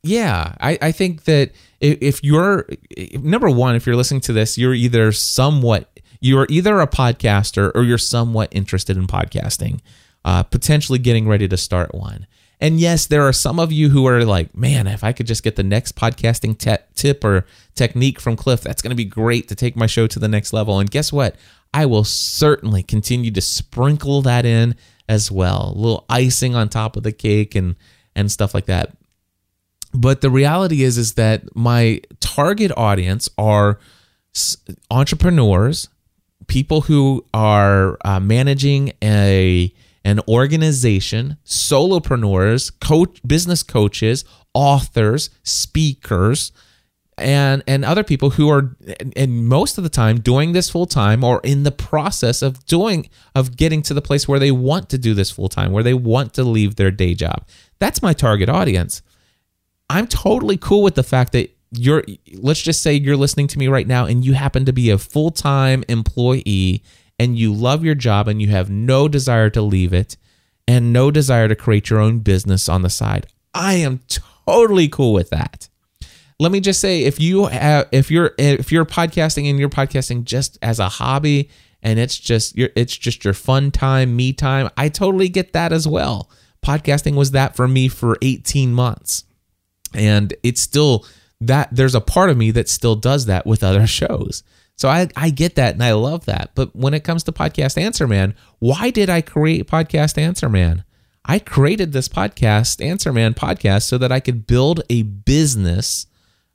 [0.04, 2.68] yeah, I, I think that if you're,
[3.14, 7.84] number one, if you're listening to this, you're either somewhat, you're either a podcaster or
[7.84, 9.80] you're somewhat interested in podcasting,
[10.24, 12.28] uh, potentially getting ready to start one.
[12.60, 15.44] And yes, there are some of you who are like, man, if I could just
[15.44, 19.48] get the next podcasting te- tip or technique from Cliff, that's going to be great
[19.50, 20.80] to take my show to the next level.
[20.80, 21.36] And guess what?
[21.74, 24.76] I will certainly continue to sprinkle that in
[25.10, 27.76] as well, a little icing on top of the cake and
[28.16, 28.96] and stuff like that.
[29.94, 33.80] But the reality is is that my target audience are
[34.90, 35.90] entrepreneurs,
[36.48, 39.74] people who are uh, managing a
[40.06, 46.54] an organization, solopreneurs, coach, business coaches, authors, speakers,
[47.18, 48.76] and and other people who are
[49.16, 53.10] and most of the time doing this full time or in the process of doing
[53.34, 55.94] of getting to the place where they want to do this full time, where they
[55.94, 57.48] want to leave their day job.
[57.80, 59.02] That's my target audience.
[59.90, 63.68] I'm totally cool with the fact that you're let's just say you're listening to me
[63.70, 66.84] right now and you happen to be a full-time employee
[67.20, 70.18] and you love your job and you have no desire to leave it
[70.68, 73.28] and no desire to create your own business on the side.
[73.54, 74.02] I am
[74.46, 75.70] totally cool with that.
[76.40, 80.26] Let me just say if you have if you're if you're podcasting and you're podcasting
[80.26, 81.50] just as a hobby
[81.82, 85.72] and it's just your it's just your fun time, me time, I totally get that
[85.72, 86.30] as well.
[86.66, 89.24] Podcasting was that for me for 18 months.
[89.94, 91.06] And it's still
[91.40, 94.44] that there's a part of me that still does that with other shows.
[94.78, 96.52] So I, I get that and I love that.
[96.56, 100.84] But when it comes to Podcast Answer Man, why did I create Podcast Answer Man?
[101.26, 106.06] I created this podcast, Answer Man podcast, so that I could build a business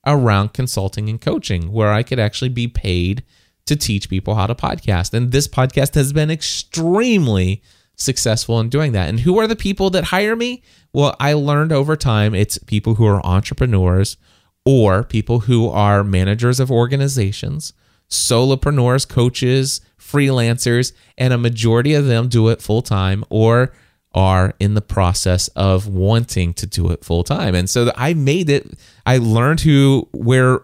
[0.07, 3.25] around consulting and coaching where I could actually be paid
[3.67, 5.13] to teach people how to podcast.
[5.13, 7.63] And this podcast has been extremely
[7.97, 9.09] successful in doing that.
[9.09, 10.63] And who are the people that hire me?
[10.93, 14.17] Well, I learned over time it's people who are entrepreneurs
[14.65, 17.73] or people who are managers of organizations,
[18.11, 23.73] solopreneurs, coaches, freelancers, and a majority of them do it full time or
[24.12, 27.55] are in the process of wanting to do it full time.
[27.55, 28.66] And so I made it,
[29.07, 30.62] I learned who, where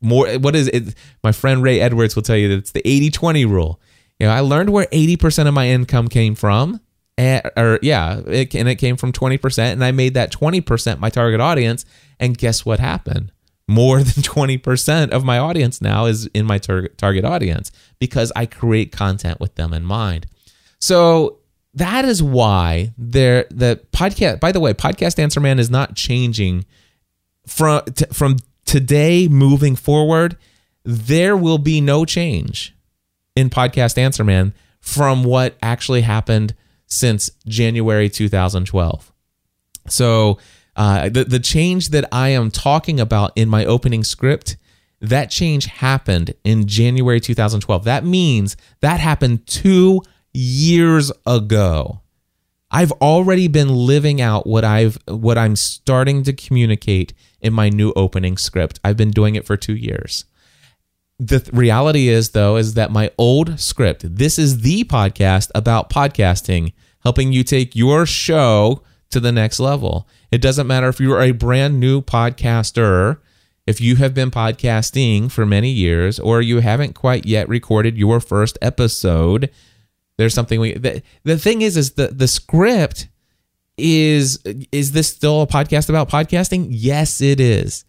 [0.00, 0.94] more, what is it?
[1.24, 3.80] My friend Ray Edwards will tell you that it's the 80 20 rule.
[4.20, 6.80] You know, I learned where 80% of my income came from.
[7.18, 9.58] And, or yeah, it, and it came from 20%.
[9.58, 11.84] And I made that 20% my target audience.
[12.20, 13.32] And guess what happened?
[13.72, 18.46] More than 20% of my audience now is in my tar- target audience because I
[18.46, 20.26] create content with them in mind.
[20.78, 21.38] So
[21.74, 26.64] that is why there the podcast by the way podcast answer man is not changing
[27.46, 30.36] from t- from today moving forward
[30.84, 32.76] there will be no change
[33.36, 36.54] in podcast answer man from what actually happened
[36.86, 39.12] since January 2012
[39.88, 40.38] so
[40.76, 44.56] uh, the, the change that I am talking about in my opening script
[45.00, 50.00] that change happened in January 2012 that means that happened two
[50.32, 52.00] years ago.
[52.70, 57.92] I've already been living out what I've what I'm starting to communicate in my new
[57.94, 58.80] opening script.
[58.82, 60.24] I've been doing it for 2 years.
[61.18, 65.90] The th- reality is though is that my old script, this is the podcast about
[65.90, 70.08] podcasting, helping you take your show to the next level.
[70.32, 73.18] It doesn't matter if you're a brand new podcaster,
[73.66, 78.18] if you have been podcasting for many years or you haven't quite yet recorded your
[78.18, 79.50] first episode,
[80.16, 83.08] there's something we the, the thing is is the the script
[83.76, 84.38] is
[84.72, 86.68] is this still a podcast about podcasting?
[86.70, 87.84] Yes, it is.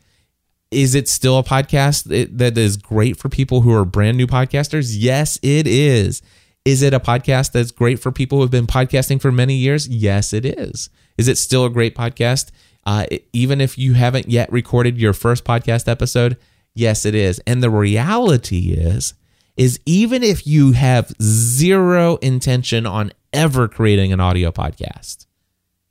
[0.69, 4.93] Is it still a podcast that is great for people who are brand new podcasters?
[4.97, 6.21] Yes, it is.
[6.65, 9.88] Is it a podcast that's great for people who have been podcasting for many years?
[9.88, 10.89] Yes, it is.
[11.17, 12.52] Is it still a great podcast?
[12.86, 16.38] Uh, even if you haven't yet recorded your first podcast episode?
[16.73, 17.39] Yes, it is.
[17.45, 19.13] And the reality is,
[19.56, 25.28] is even if you have zero intention on ever creating an audio podcast,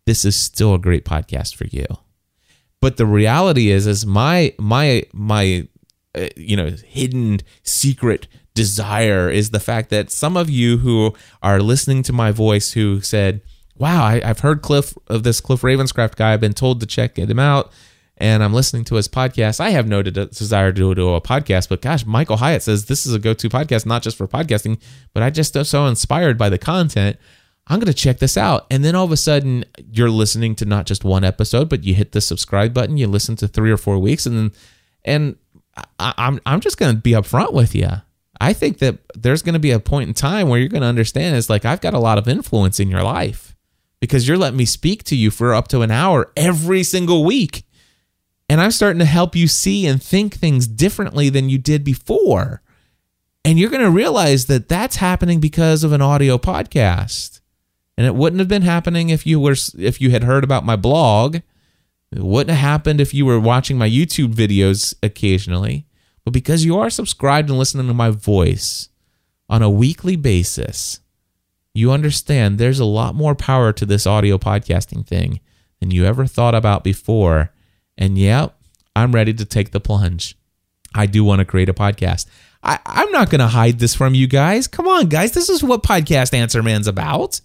[0.07, 1.87] this is still a great podcast for you.
[2.81, 5.69] But the reality is, is my my my
[6.15, 11.61] uh, you know hidden secret desire is the fact that some of you who are
[11.61, 13.41] listening to my voice who said,
[13.77, 16.33] "Wow, I, have heard Cliff of this Cliff Ravenscraft guy.
[16.33, 17.73] I've been told to check him out."
[18.23, 19.59] and I'm listening to his podcast.
[19.59, 23.15] I have no desire to do a podcast, but gosh, Michael Hyatt says this is
[23.15, 24.81] a go to podcast, not just for podcasting,
[25.13, 27.17] but I just am so inspired by the content.
[27.67, 28.67] I'm going to check this out.
[28.71, 31.95] And then all of a sudden, you're listening to not just one episode, but you
[31.95, 34.53] hit the subscribe button, you listen to three or four weeks, and then,
[35.05, 35.37] and
[35.99, 37.89] I, I'm, I'm just going to be upfront with you.
[38.41, 40.89] I think that there's going to be a point in time where you're going to
[40.89, 43.52] understand it's like I've got a lot of influence in your life
[44.03, 47.63] because you're letting me speak to you for up to an hour every single week.
[48.49, 52.63] And I'm starting to help you see and think things differently than you did before.
[53.45, 57.39] And you're going to realize that that's happening because of an audio podcast.
[57.97, 60.75] And it wouldn't have been happening if you were if you had heard about my
[60.75, 61.37] blog.
[62.11, 65.87] It wouldn't have happened if you were watching my YouTube videos occasionally.
[66.25, 68.89] But because you are subscribed and listening to my voice
[69.49, 70.99] on a weekly basis,
[71.75, 75.41] you understand there's a lot more power to this audio podcasting thing
[75.81, 77.51] than you ever thought about before.
[77.97, 78.57] And yep,
[78.95, 80.37] I'm ready to take the plunge.
[80.95, 82.27] I do want to create a podcast.
[82.63, 84.69] I, I'm not going to hide this from you guys.
[84.69, 85.33] Come on, guys.
[85.33, 87.41] This is what Podcast Answer Man's about.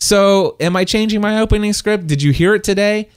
[0.00, 2.06] So, am I changing my opening script?
[2.06, 3.08] Did you hear it today?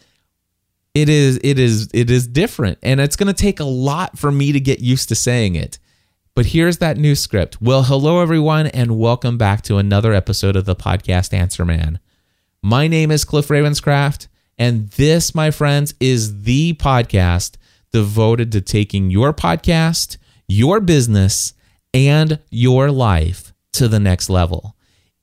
[0.93, 4.31] It is it is it is different and it's going to take a lot for
[4.31, 5.77] me to get used to saying it.
[6.37, 7.59] But here's that new script.
[7.63, 11.99] Well, hello everyone and welcome back to another episode of the podcast Answer Man.
[12.61, 17.55] My name is Cliff Ravenscraft and this, my friends, is the podcast
[17.91, 20.17] devoted to taking your podcast,
[20.47, 21.53] your business,
[21.91, 24.75] and your life to the next level.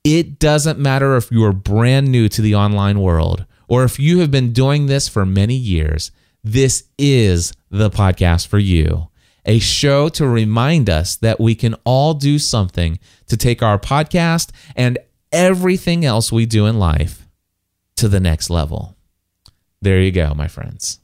[0.03, 4.31] It doesn't matter if you're brand new to the online world or if you have
[4.31, 6.11] been doing this for many years,
[6.43, 9.07] this is the podcast for you.
[9.47, 14.49] A show to remind us that we can all do something to take our podcast
[14.75, 14.97] and
[15.31, 17.27] everything else we do in life
[17.97, 18.95] to the next level.
[19.81, 20.99] There you go, my friends.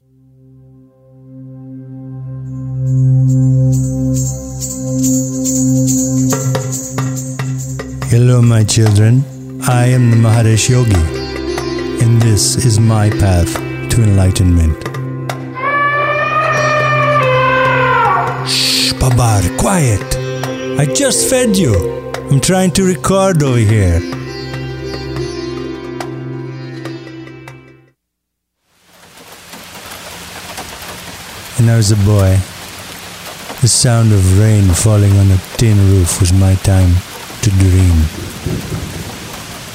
[8.10, 9.24] Hello, my children.
[9.64, 13.54] I am the Maharishi Yogi, and this is my path
[13.92, 14.91] to enlightenment.
[19.02, 20.16] Babar, quiet.
[20.80, 21.74] I just fed you.
[22.30, 24.00] I'm trying to record over here.
[31.58, 32.38] When I was a boy.
[33.62, 36.94] The sound of rain falling on a tin roof was my time
[37.42, 37.98] to dream.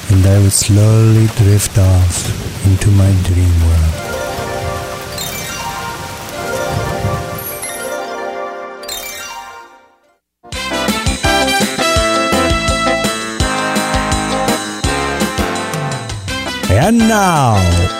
[0.09, 4.06] And I would slowly drift off into my dream world.
[16.79, 17.57] And now,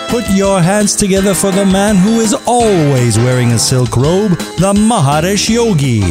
[0.08, 4.72] put your hands together for the man who is always wearing a silk robe, the
[4.72, 6.02] Maharishi Yogi.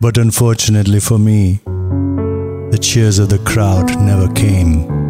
[0.00, 5.05] But unfortunately for me, the cheers of the crowd never came.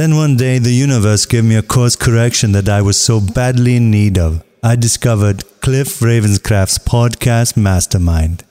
[0.00, 3.76] Then one day, the universe gave me a course correction that I was so badly
[3.76, 4.42] in need of.
[4.62, 8.42] I discovered Cliff Ravenscraft's podcast mastermind.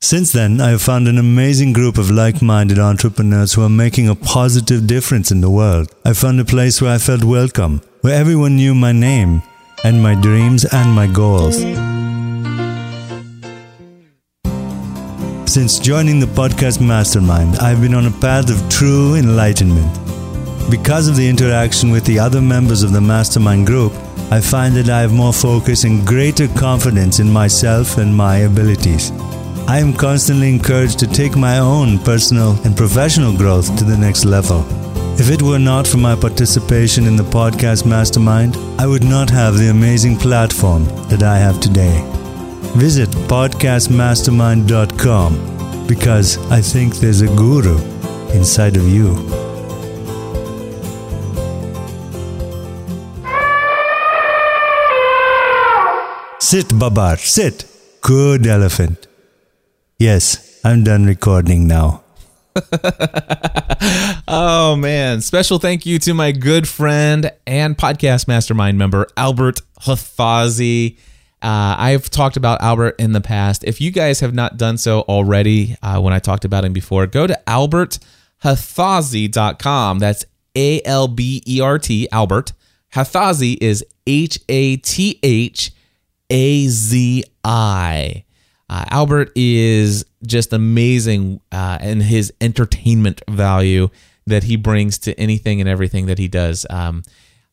[0.00, 4.08] Since then, I have found an amazing group of like minded entrepreneurs who are making
[4.08, 5.94] a positive difference in the world.
[6.04, 9.44] I found a place where I felt welcome, where everyone knew my name,
[9.84, 11.62] and my dreams and my goals.
[15.52, 19.92] Since joining the podcast mastermind, I've been on a path of true enlightenment.
[20.70, 23.92] Because of the interaction with the other members of the mastermind group,
[24.30, 29.10] I find that I have more focus and greater confidence in myself and my abilities.
[29.68, 34.24] I am constantly encouraged to take my own personal and professional growth to the next
[34.24, 34.64] level.
[35.20, 39.58] If it were not for my participation in the podcast mastermind, I would not have
[39.58, 42.21] the amazing platform that I have today.
[42.76, 47.76] Visit podcastmastermind.com because I think there's a guru
[48.32, 49.14] inside of you.
[56.40, 57.64] Sit, Babar, sit.
[58.00, 59.06] Good elephant.
[59.98, 62.02] Yes, I'm done recording now.
[64.28, 65.20] Oh man!
[65.20, 70.96] Special thank you to my good friend and podcast mastermind member Albert Hathazi.
[71.42, 73.64] Uh, I've talked about Albert in the past.
[73.64, 77.08] If you guys have not done so already, uh, when I talked about him before,
[77.08, 79.98] go to alberthathazi.com.
[79.98, 80.24] That's
[80.54, 82.52] A L B E R T, Albert.
[82.94, 85.72] Hathazi is H A T H
[86.30, 88.24] A Z I.
[88.70, 93.88] Uh, Albert is just amazing uh, in his entertainment value
[94.26, 96.64] that he brings to anything and everything that he does.
[96.70, 97.02] Um,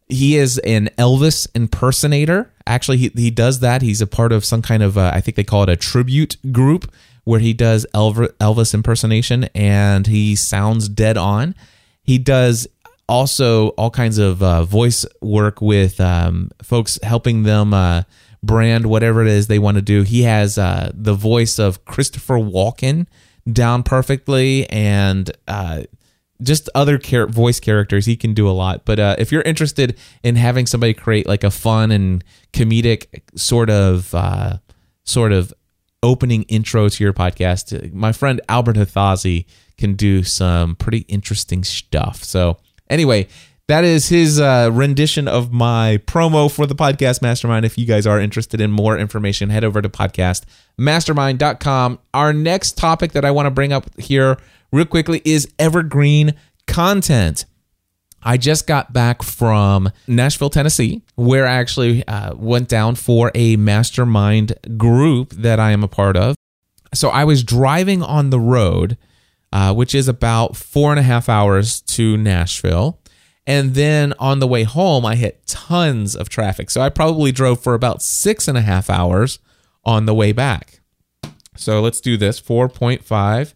[0.07, 2.51] he is an Elvis impersonator.
[2.69, 3.81] Actually, he, he does that.
[3.81, 6.37] He's a part of some kind of, uh, I think they call it a tribute
[6.51, 6.91] group
[7.23, 11.55] where he does Elvis impersonation and he sounds dead on.
[12.03, 12.67] He does
[13.07, 18.03] also all kinds of uh, voice work with um, folks helping them uh,
[18.43, 20.03] brand whatever it is they want to do.
[20.03, 23.07] He has uh, the voice of Christopher Walken
[23.51, 25.83] down perfectly and uh,
[26.41, 28.05] just other char- voice characters.
[28.05, 28.85] He can do a lot.
[28.85, 32.23] But uh, if you're interested in having somebody create like a fun and
[32.53, 34.57] comedic sort of uh,
[35.03, 35.53] sort of
[36.01, 39.45] opening intro to your podcast, my friend Albert Hathazi
[39.77, 42.23] can do some pretty interesting stuff.
[42.23, 42.57] So
[42.89, 43.27] anyway,
[43.67, 47.65] that is his uh, rendition of my promo for the podcast mastermind.
[47.65, 51.99] If you guys are interested in more information, head over to podcastmastermind.com.
[52.13, 54.37] Our next topic that I want to bring up here
[54.71, 56.33] real quickly is evergreen
[56.67, 57.45] content.
[58.21, 63.55] I just got back from Nashville, Tennessee, where I actually uh, went down for a
[63.55, 66.35] mastermind group that I am a part of.
[66.93, 68.97] So I was driving on the road,
[69.53, 72.99] uh, which is about four and a half hours to Nashville.
[73.47, 76.69] And then on the way home, I hit tons of traffic.
[76.69, 79.39] So I probably drove for about six and a half hours
[79.85, 80.81] on the way back.
[81.55, 83.53] So let's do this 4.5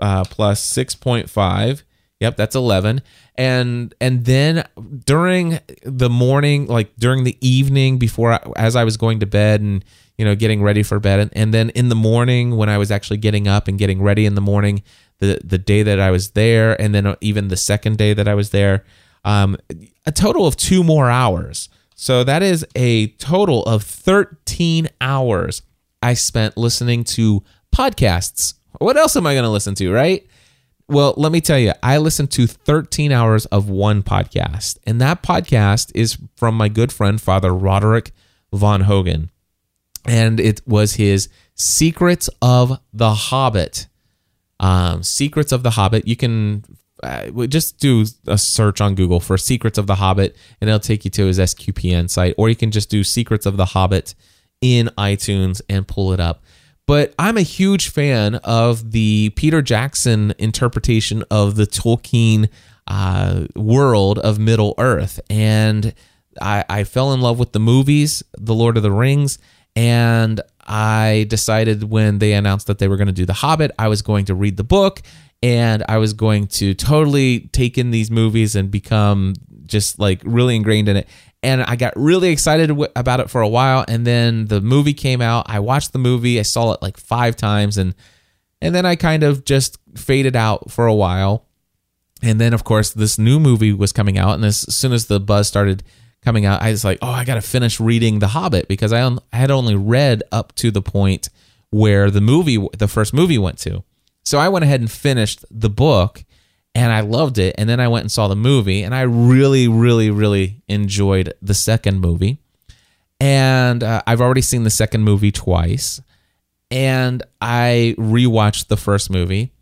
[0.00, 1.82] uh, plus 6.5.
[2.20, 3.00] Yep, that's 11.
[3.36, 4.66] And and then
[5.06, 9.62] during the morning, like during the evening before I, as I was going to bed
[9.62, 9.82] and
[10.18, 12.90] you know getting ready for bed and, and then in the morning when I was
[12.90, 14.82] actually getting up and getting ready in the morning,
[15.18, 18.34] the the day that I was there and then even the second day that I
[18.34, 18.84] was there,
[19.24, 19.56] um,
[20.04, 21.70] a total of two more hours.
[21.94, 25.62] So that is a total of 13 hours
[26.02, 27.42] I spent listening to
[27.74, 28.54] podcasts.
[28.80, 30.26] What else am I going to listen to, right?
[30.88, 35.22] Well, let me tell you, I listened to 13 hours of one podcast, and that
[35.22, 38.12] podcast is from my good friend, Father Roderick
[38.54, 39.28] Vonhögen.
[40.06, 43.86] And it was his Secrets of the Hobbit.
[44.58, 46.08] Um, Secrets of the Hobbit.
[46.08, 46.64] You can
[47.02, 51.04] uh, just do a search on Google for Secrets of the Hobbit, and it'll take
[51.04, 54.14] you to his SQPN site, or you can just do Secrets of the Hobbit
[54.62, 56.42] in iTunes and pull it up.
[56.90, 62.48] But I'm a huge fan of the Peter Jackson interpretation of the Tolkien
[62.88, 65.20] uh, world of Middle Earth.
[65.30, 65.94] And
[66.42, 69.38] I, I fell in love with the movies, The Lord of the Rings,
[69.76, 73.86] and I decided when they announced that they were going to do The Hobbit, I
[73.86, 75.00] was going to read the book
[75.44, 79.34] and I was going to totally take in these movies and become
[79.64, 81.08] just like really ingrained in it
[81.42, 83.84] and I got really excited about it for a while.
[83.88, 85.46] And then the movie came out.
[85.48, 86.38] I watched the movie.
[86.38, 87.94] I saw it like five times, and
[88.60, 91.46] and then I kind of just faded out for a while.
[92.22, 95.18] And then, of course, this new movie was coming out, and as soon as the
[95.18, 95.82] buzz started
[96.22, 99.06] coming out, I was like, "Oh, I got to finish reading The Hobbit" because I,
[99.32, 101.30] I had only read up to the point
[101.70, 103.84] where the movie, the first movie, went to.
[104.24, 106.24] So I went ahead and finished the book
[106.74, 107.54] and I loved it.
[107.58, 111.54] And then I went and saw the movie, and I really, really, really enjoyed the
[111.54, 112.38] second movie.
[113.20, 116.00] And uh, I've already seen the second movie twice,
[116.70, 119.52] and I rewatched the first movie,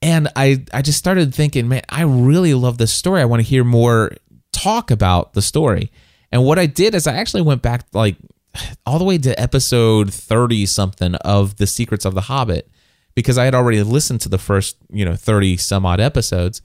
[0.00, 3.20] and I I just started thinking, man, I really love this story.
[3.20, 4.12] I want to hear more
[4.52, 5.90] talk about the story.
[6.32, 8.16] And what I did is I actually went back like
[8.86, 12.70] all the way to episode 30 something of The Secrets of the Hobbit
[13.14, 16.62] because I had already listened to the first, you know, 30 some odd episodes.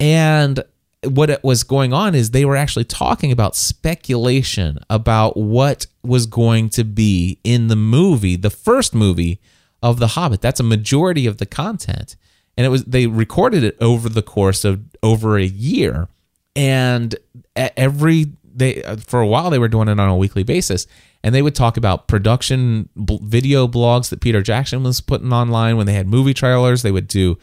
[0.00, 0.62] And
[1.04, 6.70] what was going on is they were actually talking about speculation about what was going
[6.70, 9.40] to be in the movie, the first movie
[9.82, 10.40] of The Hobbit.
[10.40, 12.16] That's a majority of the content.
[12.56, 16.08] And it was they recorded it over the course of over a year.
[16.56, 17.14] And
[17.54, 20.88] every they for a while they were doing it on a weekly basis
[21.22, 25.76] and they would talk about production b- video blogs that Peter Jackson was putting online
[25.76, 26.82] when they had movie trailers.
[26.82, 27.38] They would do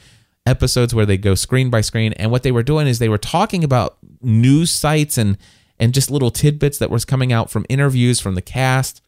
[0.46, 3.18] episodes where they go screen by screen, and what they were doing is they were
[3.18, 5.38] talking about news sites and
[5.78, 9.02] and just little tidbits that was coming out from interviews from the cast,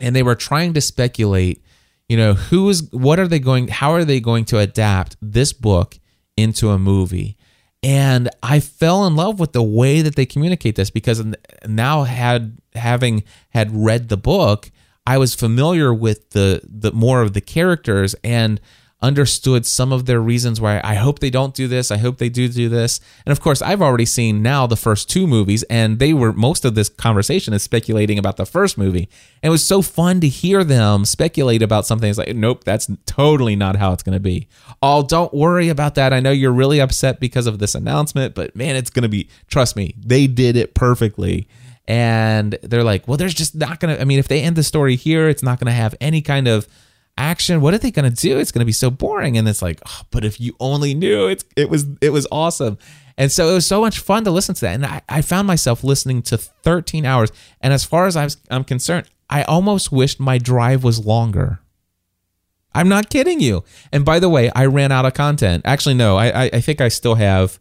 [0.00, 1.62] and they were trying to speculate,
[2.08, 5.52] you know, who is what are they going, how are they going to adapt this
[5.52, 5.98] book
[6.36, 7.36] into a movie?
[7.84, 11.22] And I fell in love with the way that they communicate this because
[11.66, 14.70] now had having had read the book,
[15.06, 18.58] I was familiar with the the more of the characters and
[19.04, 21.90] understood some of their reasons why I hope they don't do this.
[21.90, 23.00] I hope they do do this.
[23.26, 26.64] And of course, I've already seen now the first two movies, and they were most
[26.64, 29.08] of this conversation is speculating about the first movie.
[29.42, 32.08] And it was so fun to hear them speculate about something.
[32.08, 34.48] It's like, nope, that's totally not how it's going to be.
[34.82, 36.14] Oh, don't worry about that.
[36.14, 39.28] I know you're really upset because of this announcement, but man, it's going to be,
[39.48, 41.46] trust me, they did it perfectly
[41.86, 43.96] and they're like, well, there's just not gonna.
[43.96, 46.66] I mean, if they end the story here, it's not gonna have any kind of
[47.16, 47.60] action.
[47.60, 48.38] What are they gonna do?
[48.38, 49.36] It's gonna be so boring.
[49.36, 52.78] And it's like, oh, but if you only knew, it's it was it was awesome.
[53.16, 54.74] And so it was so much fun to listen to that.
[54.74, 57.30] And I, I found myself listening to 13 hours.
[57.60, 61.60] And as far as I was, I'm concerned, I almost wished my drive was longer.
[62.74, 63.62] I'm not kidding you.
[63.92, 65.62] And by the way, I ran out of content.
[65.64, 67.60] Actually, no, I, I think I still have,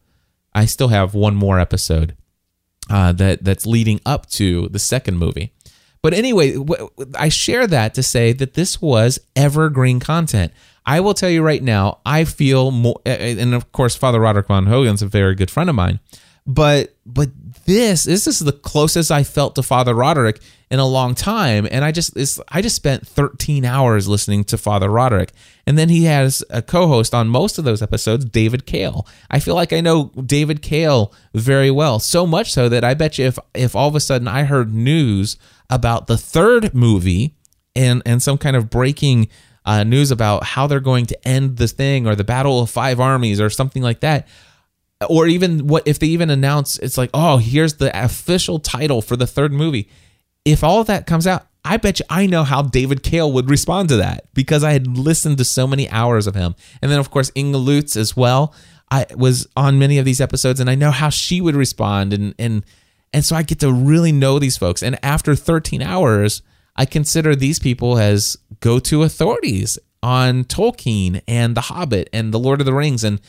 [0.56, 2.18] I still have one more episode
[2.90, 5.54] uh, that that's leading up to the second movie.
[6.04, 6.58] But anyway,
[7.16, 10.52] I share that to say that this was evergreen content.
[10.86, 15.02] I will tell you right now, I feel more, and of course, Father Roderick Vonhögen's
[15.02, 16.02] a very good friend of mine.
[16.46, 17.30] But but
[17.66, 20.40] this this is the closest I felt to Father Roderick
[20.70, 22.18] in a long time, and I just
[22.50, 25.32] I just spent 13 hours listening to Father Roderick,
[25.68, 29.08] and then he has a co-host on most of those episodes, David Kale.
[29.30, 33.18] I feel like I know David Kale very well, so much so that I bet
[33.18, 35.38] you if if all of a sudden I heard news
[35.70, 37.36] about the third movie
[37.76, 39.28] and and some kind of breaking
[39.66, 43.00] uh, news about how they're going to end this thing or the Battle of Five
[43.00, 44.28] Armies or something like that
[45.10, 49.16] or even what if they even announce it's like oh here's the official title for
[49.16, 49.90] the third movie.
[50.46, 53.50] If all of that comes out i bet you i know how david kale would
[53.50, 56.56] respond to that because i had listened to so many hours of him.
[56.82, 58.54] And then of course inga lutz as well.
[58.92, 62.36] I was on many of these episodes and i know how she would respond and
[62.38, 62.66] and
[63.14, 64.84] and so i get to really know these folks.
[64.84, 66.42] And after 13 hours
[66.76, 72.60] i consider these people as go-to authorities on tolkien and the hobbit and the lord
[72.60, 73.04] of the rings.
[73.04, 73.22] And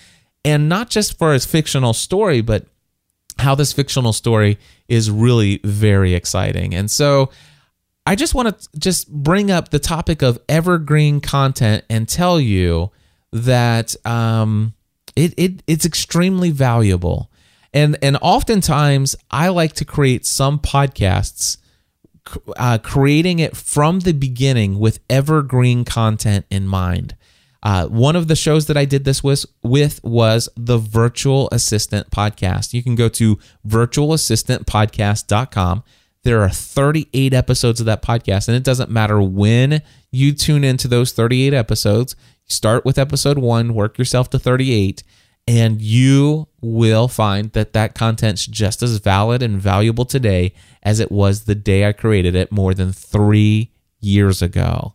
[0.44, 2.66] and not just for his fictional story, but
[3.38, 6.74] how this fictional story is really very exciting.
[6.74, 7.30] And so
[8.06, 12.90] I just want to just bring up the topic of evergreen content and tell you
[13.32, 14.74] that um,
[15.16, 17.30] it, it it's extremely valuable.
[17.72, 21.56] And and oftentimes I like to create some podcasts
[22.56, 27.16] uh, creating it from the beginning with evergreen content in mind.
[27.64, 32.10] Uh, one of the shows that I did this with, with was the Virtual Assistant
[32.10, 32.74] Podcast.
[32.74, 35.82] You can go to virtualassistantpodcast.com.
[36.24, 40.88] There are 38 episodes of that podcast, and it doesn't matter when you tune into
[40.88, 42.14] those 38 episodes.
[42.46, 45.02] Start with episode one, work yourself to 38,
[45.46, 50.52] and you will find that that content's just as valid and valuable today
[50.82, 54.92] as it was the day I created it more than three years ago.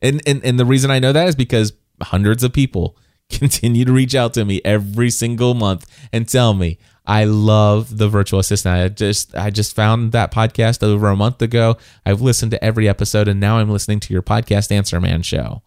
[0.00, 1.72] And, and, and the reason I know that is because
[2.02, 2.96] hundreds of people
[3.30, 6.78] continue to reach out to me every single month and tell me
[7.08, 8.74] I love the virtual assistant.
[8.74, 11.78] I just I just found that podcast over a month ago.
[12.04, 15.62] I've listened to every episode and now I'm listening to your podcast Answer Man show.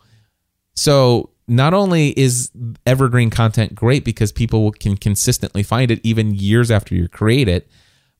[0.76, 2.52] So not only is
[2.86, 7.68] evergreen content great because people can consistently find it even years after you create it,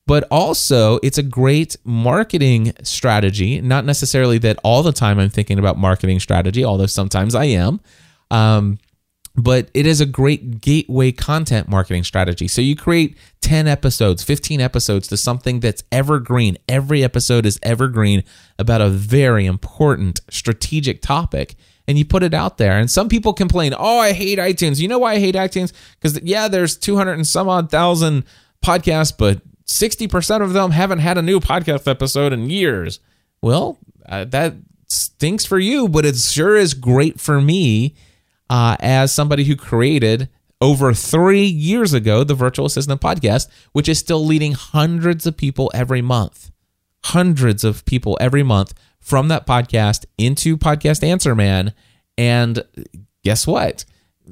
[0.08, 3.62] but also it's a great marketing strategy.
[3.62, 7.82] Not necessarily that all the time I'm thinking about marketing strategy, although sometimes I am.
[8.32, 8.80] Um,
[9.36, 12.48] but it is a great gateway content marketing strategy.
[12.48, 16.58] So you create 10 episodes, 15 episodes to something that's evergreen.
[16.68, 18.24] Every episode is evergreen
[18.60, 21.56] about a very important strategic topic
[21.88, 22.78] and you put it out there.
[22.78, 25.74] And some people complain, "Oh, I hate iTunes." You know why I hate iTunes?
[26.00, 28.24] Cuz yeah, there's 200 and some odd thousand
[28.64, 33.00] podcasts, but 60% of them haven't had a new podcast episode in years.
[33.42, 34.56] Well, uh, that
[34.88, 37.96] stinks for you, but it sure is great for me
[38.52, 40.28] uh, as somebody who created
[40.60, 45.72] over three years ago the Virtual Assistant podcast, which is still leading hundreds of people
[45.74, 46.52] every month.
[47.06, 51.74] Hundreds of people every month from that podcast into Podcast Answer Man.
[52.18, 52.62] And
[53.24, 53.86] guess what?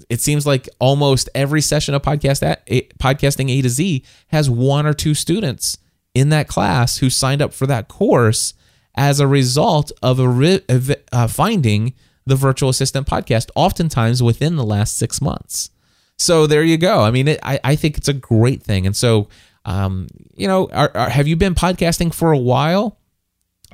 [0.10, 2.68] It seems like almost every session of podcast at,
[3.00, 5.78] podcasting A to Z has one or two students
[6.14, 8.54] in that class who signed up for that course
[8.96, 11.94] as a result of a, uh, finding
[12.30, 15.70] the virtual assistant podcast, oftentimes within the last six months.
[16.18, 17.02] So there you go.
[17.02, 18.86] I mean, it, I, I think it's a great thing.
[18.86, 19.30] And so,
[19.66, 22.98] um, you know, are, are, have you been podcasting for a while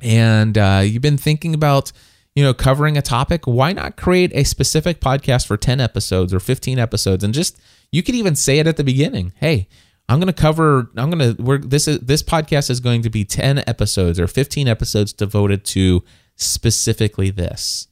[0.02, 1.92] and uh, you've been thinking about,
[2.36, 3.46] you know, covering a topic?
[3.46, 7.60] Why not create a specific podcast for 10 episodes or 15 episodes and just,
[7.92, 9.34] you could even say it at the beginning.
[9.38, 9.68] Hey,
[10.08, 13.10] I'm going to cover I'm going to we're this is this podcast is going to
[13.10, 16.04] be 10 episodes or 15 episodes devoted to
[16.36, 17.88] specifically this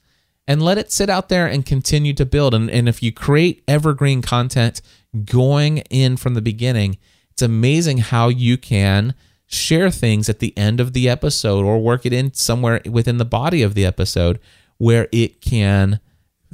[0.48, 2.54] and let it sit out there and continue to build.
[2.54, 4.82] And, and if you create evergreen content
[5.26, 6.98] going in from the beginning,
[7.32, 9.14] it's amazing how you can
[9.46, 13.26] share things at the end of the episode or work it in somewhere within the
[13.26, 14.40] body of the episode
[14.78, 16.00] where it can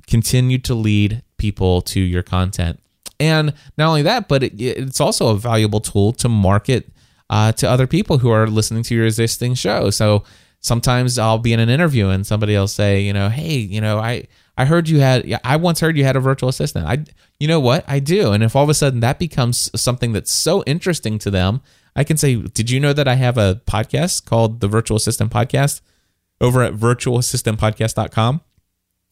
[0.07, 2.79] continue to lead people to your content.
[3.19, 6.91] And not only that, but it, it's also a valuable tool to market
[7.29, 9.89] uh, to other people who are listening to your existing show.
[9.89, 10.23] So
[10.61, 13.99] sometimes I'll be in an interview and somebody will say, you know, hey, you know,
[13.99, 16.85] I I heard you had I once heard you had a virtual assistant.
[16.85, 17.05] I
[17.39, 17.85] you know what?
[17.87, 18.31] I do.
[18.31, 21.61] And if all of a sudden that becomes something that's so interesting to them,
[21.95, 25.31] I can say, "Did you know that I have a podcast called the Virtual Assistant
[25.31, 25.81] Podcast
[26.41, 28.41] over at virtualassistantpodcast.com?"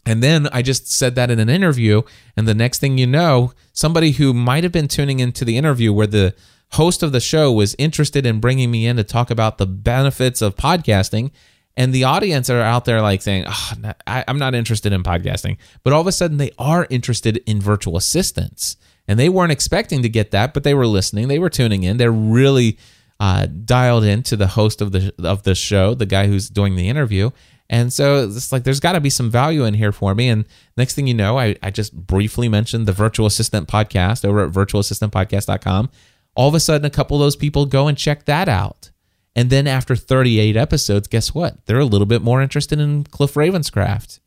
[0.06, 2.02] And then I just said that in an interview
[2.38, 5.92] and the next thing you know, somebody who might have been tuning into the interview
[5.92, 6.34] where the
[6.72, 10.42] host of the show was interested in bringing me in to talk about the benefits
[10.42, 11.32] of podcasting.
[11.76, 13.74] And the audience are out there like saying oh,
[14.08, 15.58] I, am not interested in podcasting.
[15.84, 18.78] But all of a sudden they are interested in virtual assistants.
[19.08, 21.28] And they weren't expecting to get that but they were listening.
[21.28, 21.98] They were tuning in.
[21.98, 22.78] They're really
[23.20, 26.90] uh, dialed into the host of the of the show the guy who's doing the
[26.90, 27.32] interview.
[27.70, 30.30] And so it's like there's got to be some value in here for me.
[30.30, 30.46] And
[30.78, 34.52] next thing you know I, I just briefly mentioned the virtual assistant podcast over at
[34.52, 35.90] virtualassistantpodcast.com
[36.38, 38.92] all of a sudden a couple of those people go and check that out.
[39.36, 41.66] And then after 38 episodes, guess what?
[41.66, 44.20] They're a little bit more interested in Cliff Ravenscraft.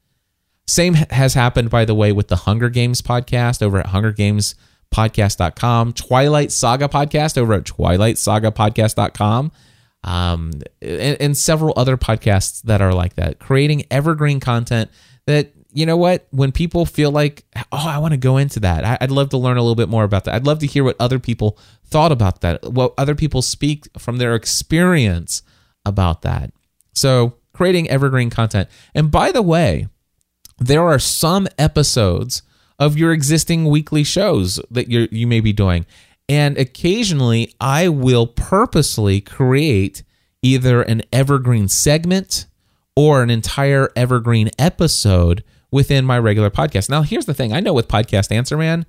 [0.67, 6.53] Same has happened, by the way, with the Hunger Games podcast over at hungergamespodcast.com, Twilight
[6.53, 9.53] Saga podcast over at twilightsagapodcast.com,
[10.05, 10.51] um,
[10.83, 14.91] and, and several other podcasts that are like that, creating evergreen content
[15.27, 16.27] that you know what?
[16.31, 19.57] When people feel like, oh, I want to go into that, I'd love to learn
[19.57, 20.35] a little bit more about that.
[20.35, 24.19] I'd love to hear what other people thought about that, what other people speak from
[24.19, 25.43] their experience
[25.85, 26.53] about that.
[26.95, 28.69] So, creating evergreen content.
[28.95, 29.89] And by the way,
[30.59, 32.43] there are some episodes
[32.79, 35.87] of your existing weekly shows that you you may be doing.
[36.29, 40.03] And occasionally I will purposely create
[40.43, 42.47] either an evergreen segment
[42.97, 46.89] or an entire evergreen episode within my regular podcast.
[46.91, 48.87] Now, here's the thing I know with Podcast Answer Man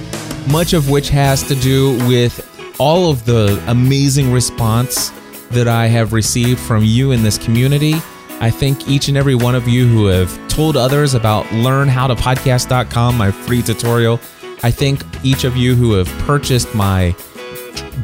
[0.51, 2.45] much of which has to do with
[2.79, 5.11] all of the amazing response
[5.51, 7.95] that I have received from you in this community.
[8.41, 13.31] I thank each and every one of you who have told others about learnhowtopodcast.com, my
[13.31, 14.21] free tutorial.
[14.63, 17.17] I thank each of you who have purchased my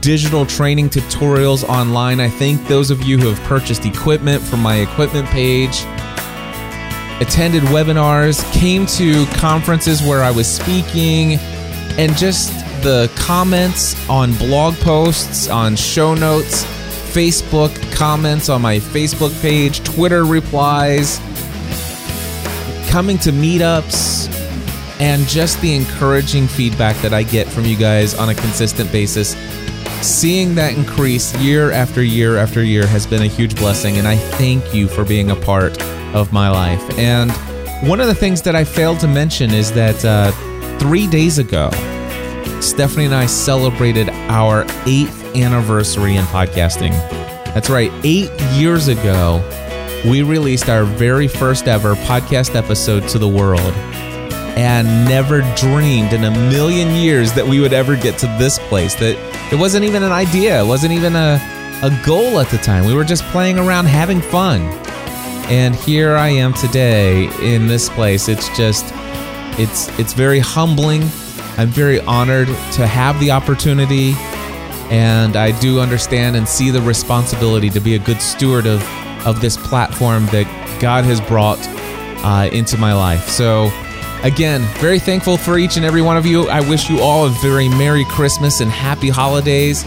[0.01, 2.20] digital training tutorials online.
[2.20, 5.85] I thank those of you who have purchased equipment from my equipment page,
[7.20, 11.39] attended webinars, came to conferences where I was speaking,
[11.97, 16.66] and just the comments on blog posts, on show notes,
[17.14, 21.18] Facebook comments on my Facebook page, Twitter replies,
[22.91, 24.28] coming to meetups,
[25.01, 29.35] and just the encouraging feedback that I get from you guys on a consistent basis.
[30.07, 34.16] Seeing that increase year after year after year has been a huge blessing, and I
[34.16, 35.82] thank you for being a part
[36.14, 36.99] of my life.
[36.99, 37.32] And
[37.89, 40.32] one of the things that I failed to mention is that uh,
[40.78, 41.70] three days ago,
[42.65, 46.93] Stephanie and I celebrated our eighth anniversary in podcasting.
[47.53, 49.43] That's right, eight years ago,
[50.07, 53.61] we released our very first ever podcast episode to the world
[54.57, 58.95] and never dreamed in a million years that we would ever get to this place.
[58.95, 59.17] That
[59.53, 61.39] it wasn't even an idea, it wasn't even a,
[61.83, 62.87] a goal at the time.
[62.87, 64.62] We were just playing around, having fun.
[65.51, 68.29] And here I am today in this place.
[68.29, 68.87] It's just
[69.59, 71.03] it's it's very humbling
[71.57, 74.15] I'm very honored to have the opportunity,
[74.91, 78.83] and I do understand and see the responsibility to be a good steward of,
[79.27, 80.47] of this platform that
[80.81, 81.59] God has brought
[82.25, 83.29] uh, into my life.
[83.29, 83.71] So,
[84.23, 86.49] again, very thankful for each and every one of you.
[86.49, 89.85] I wish you all a very Merry Christmas and Happy Holidays.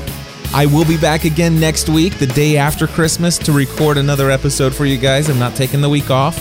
[0.54, 4.74] I will be back again next week, the day after Christmas, to record another episode
[4.74, 5.30] for you guys.
[5.30, 6.38] I'm not taking the week off.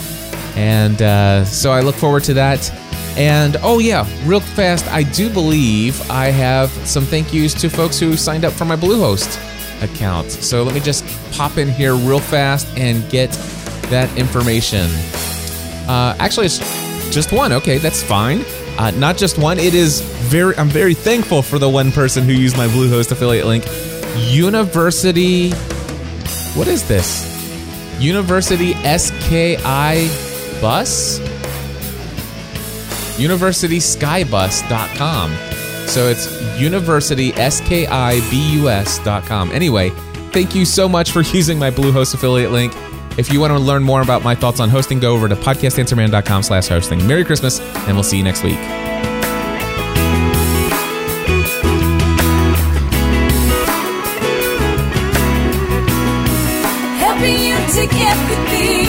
[0.57, 2.71] And uh, so I look forward to that.
[3.17, 7.99] And oh, yeah, real fast, I do believe I have some thank yous to folks
[7.99, 9.43] who signed up for my Bluehost
[9.83, 10.31] account.
[10.31, 13.31] So let me just pop in here real fast and get
[13.91, 14.91] that information.
[15.89, 16.59] Uh, actually, it's
[17.15, 17.53] just one.
[17.53, 18.45] Okay, that's fine.
[18.79, 19.59] Uh, not just one.
[19.59, 20.57] It is very.
[20.57, 23.65] I'm very thankful for the one person who used my Bluehost affiliate link.
[24.17, 25.53] University.
[26.53, 27.33] What is this?
[27.99, 30.09] University SKI
[30.61, 31.19] Bus
[33.17, 35.31] universityskybus.com.
[35.89, 36.27] So it's
[36.59, 39.53] universityskibus.com.
[39.53, 39.91] Anyway,
[40.33, 42.73] thank you so much for using my Bluehost affiliate link.
[43.19, 46.43] If you want to learn more about my thoughts on hosting, go over to podcastanswerman.com
[46.43, 47.07] slash hosting.
[47.07, 48.59] Merry Christmas, and we'll see you next week.
[56.99, 58.86] Helping you to get the thing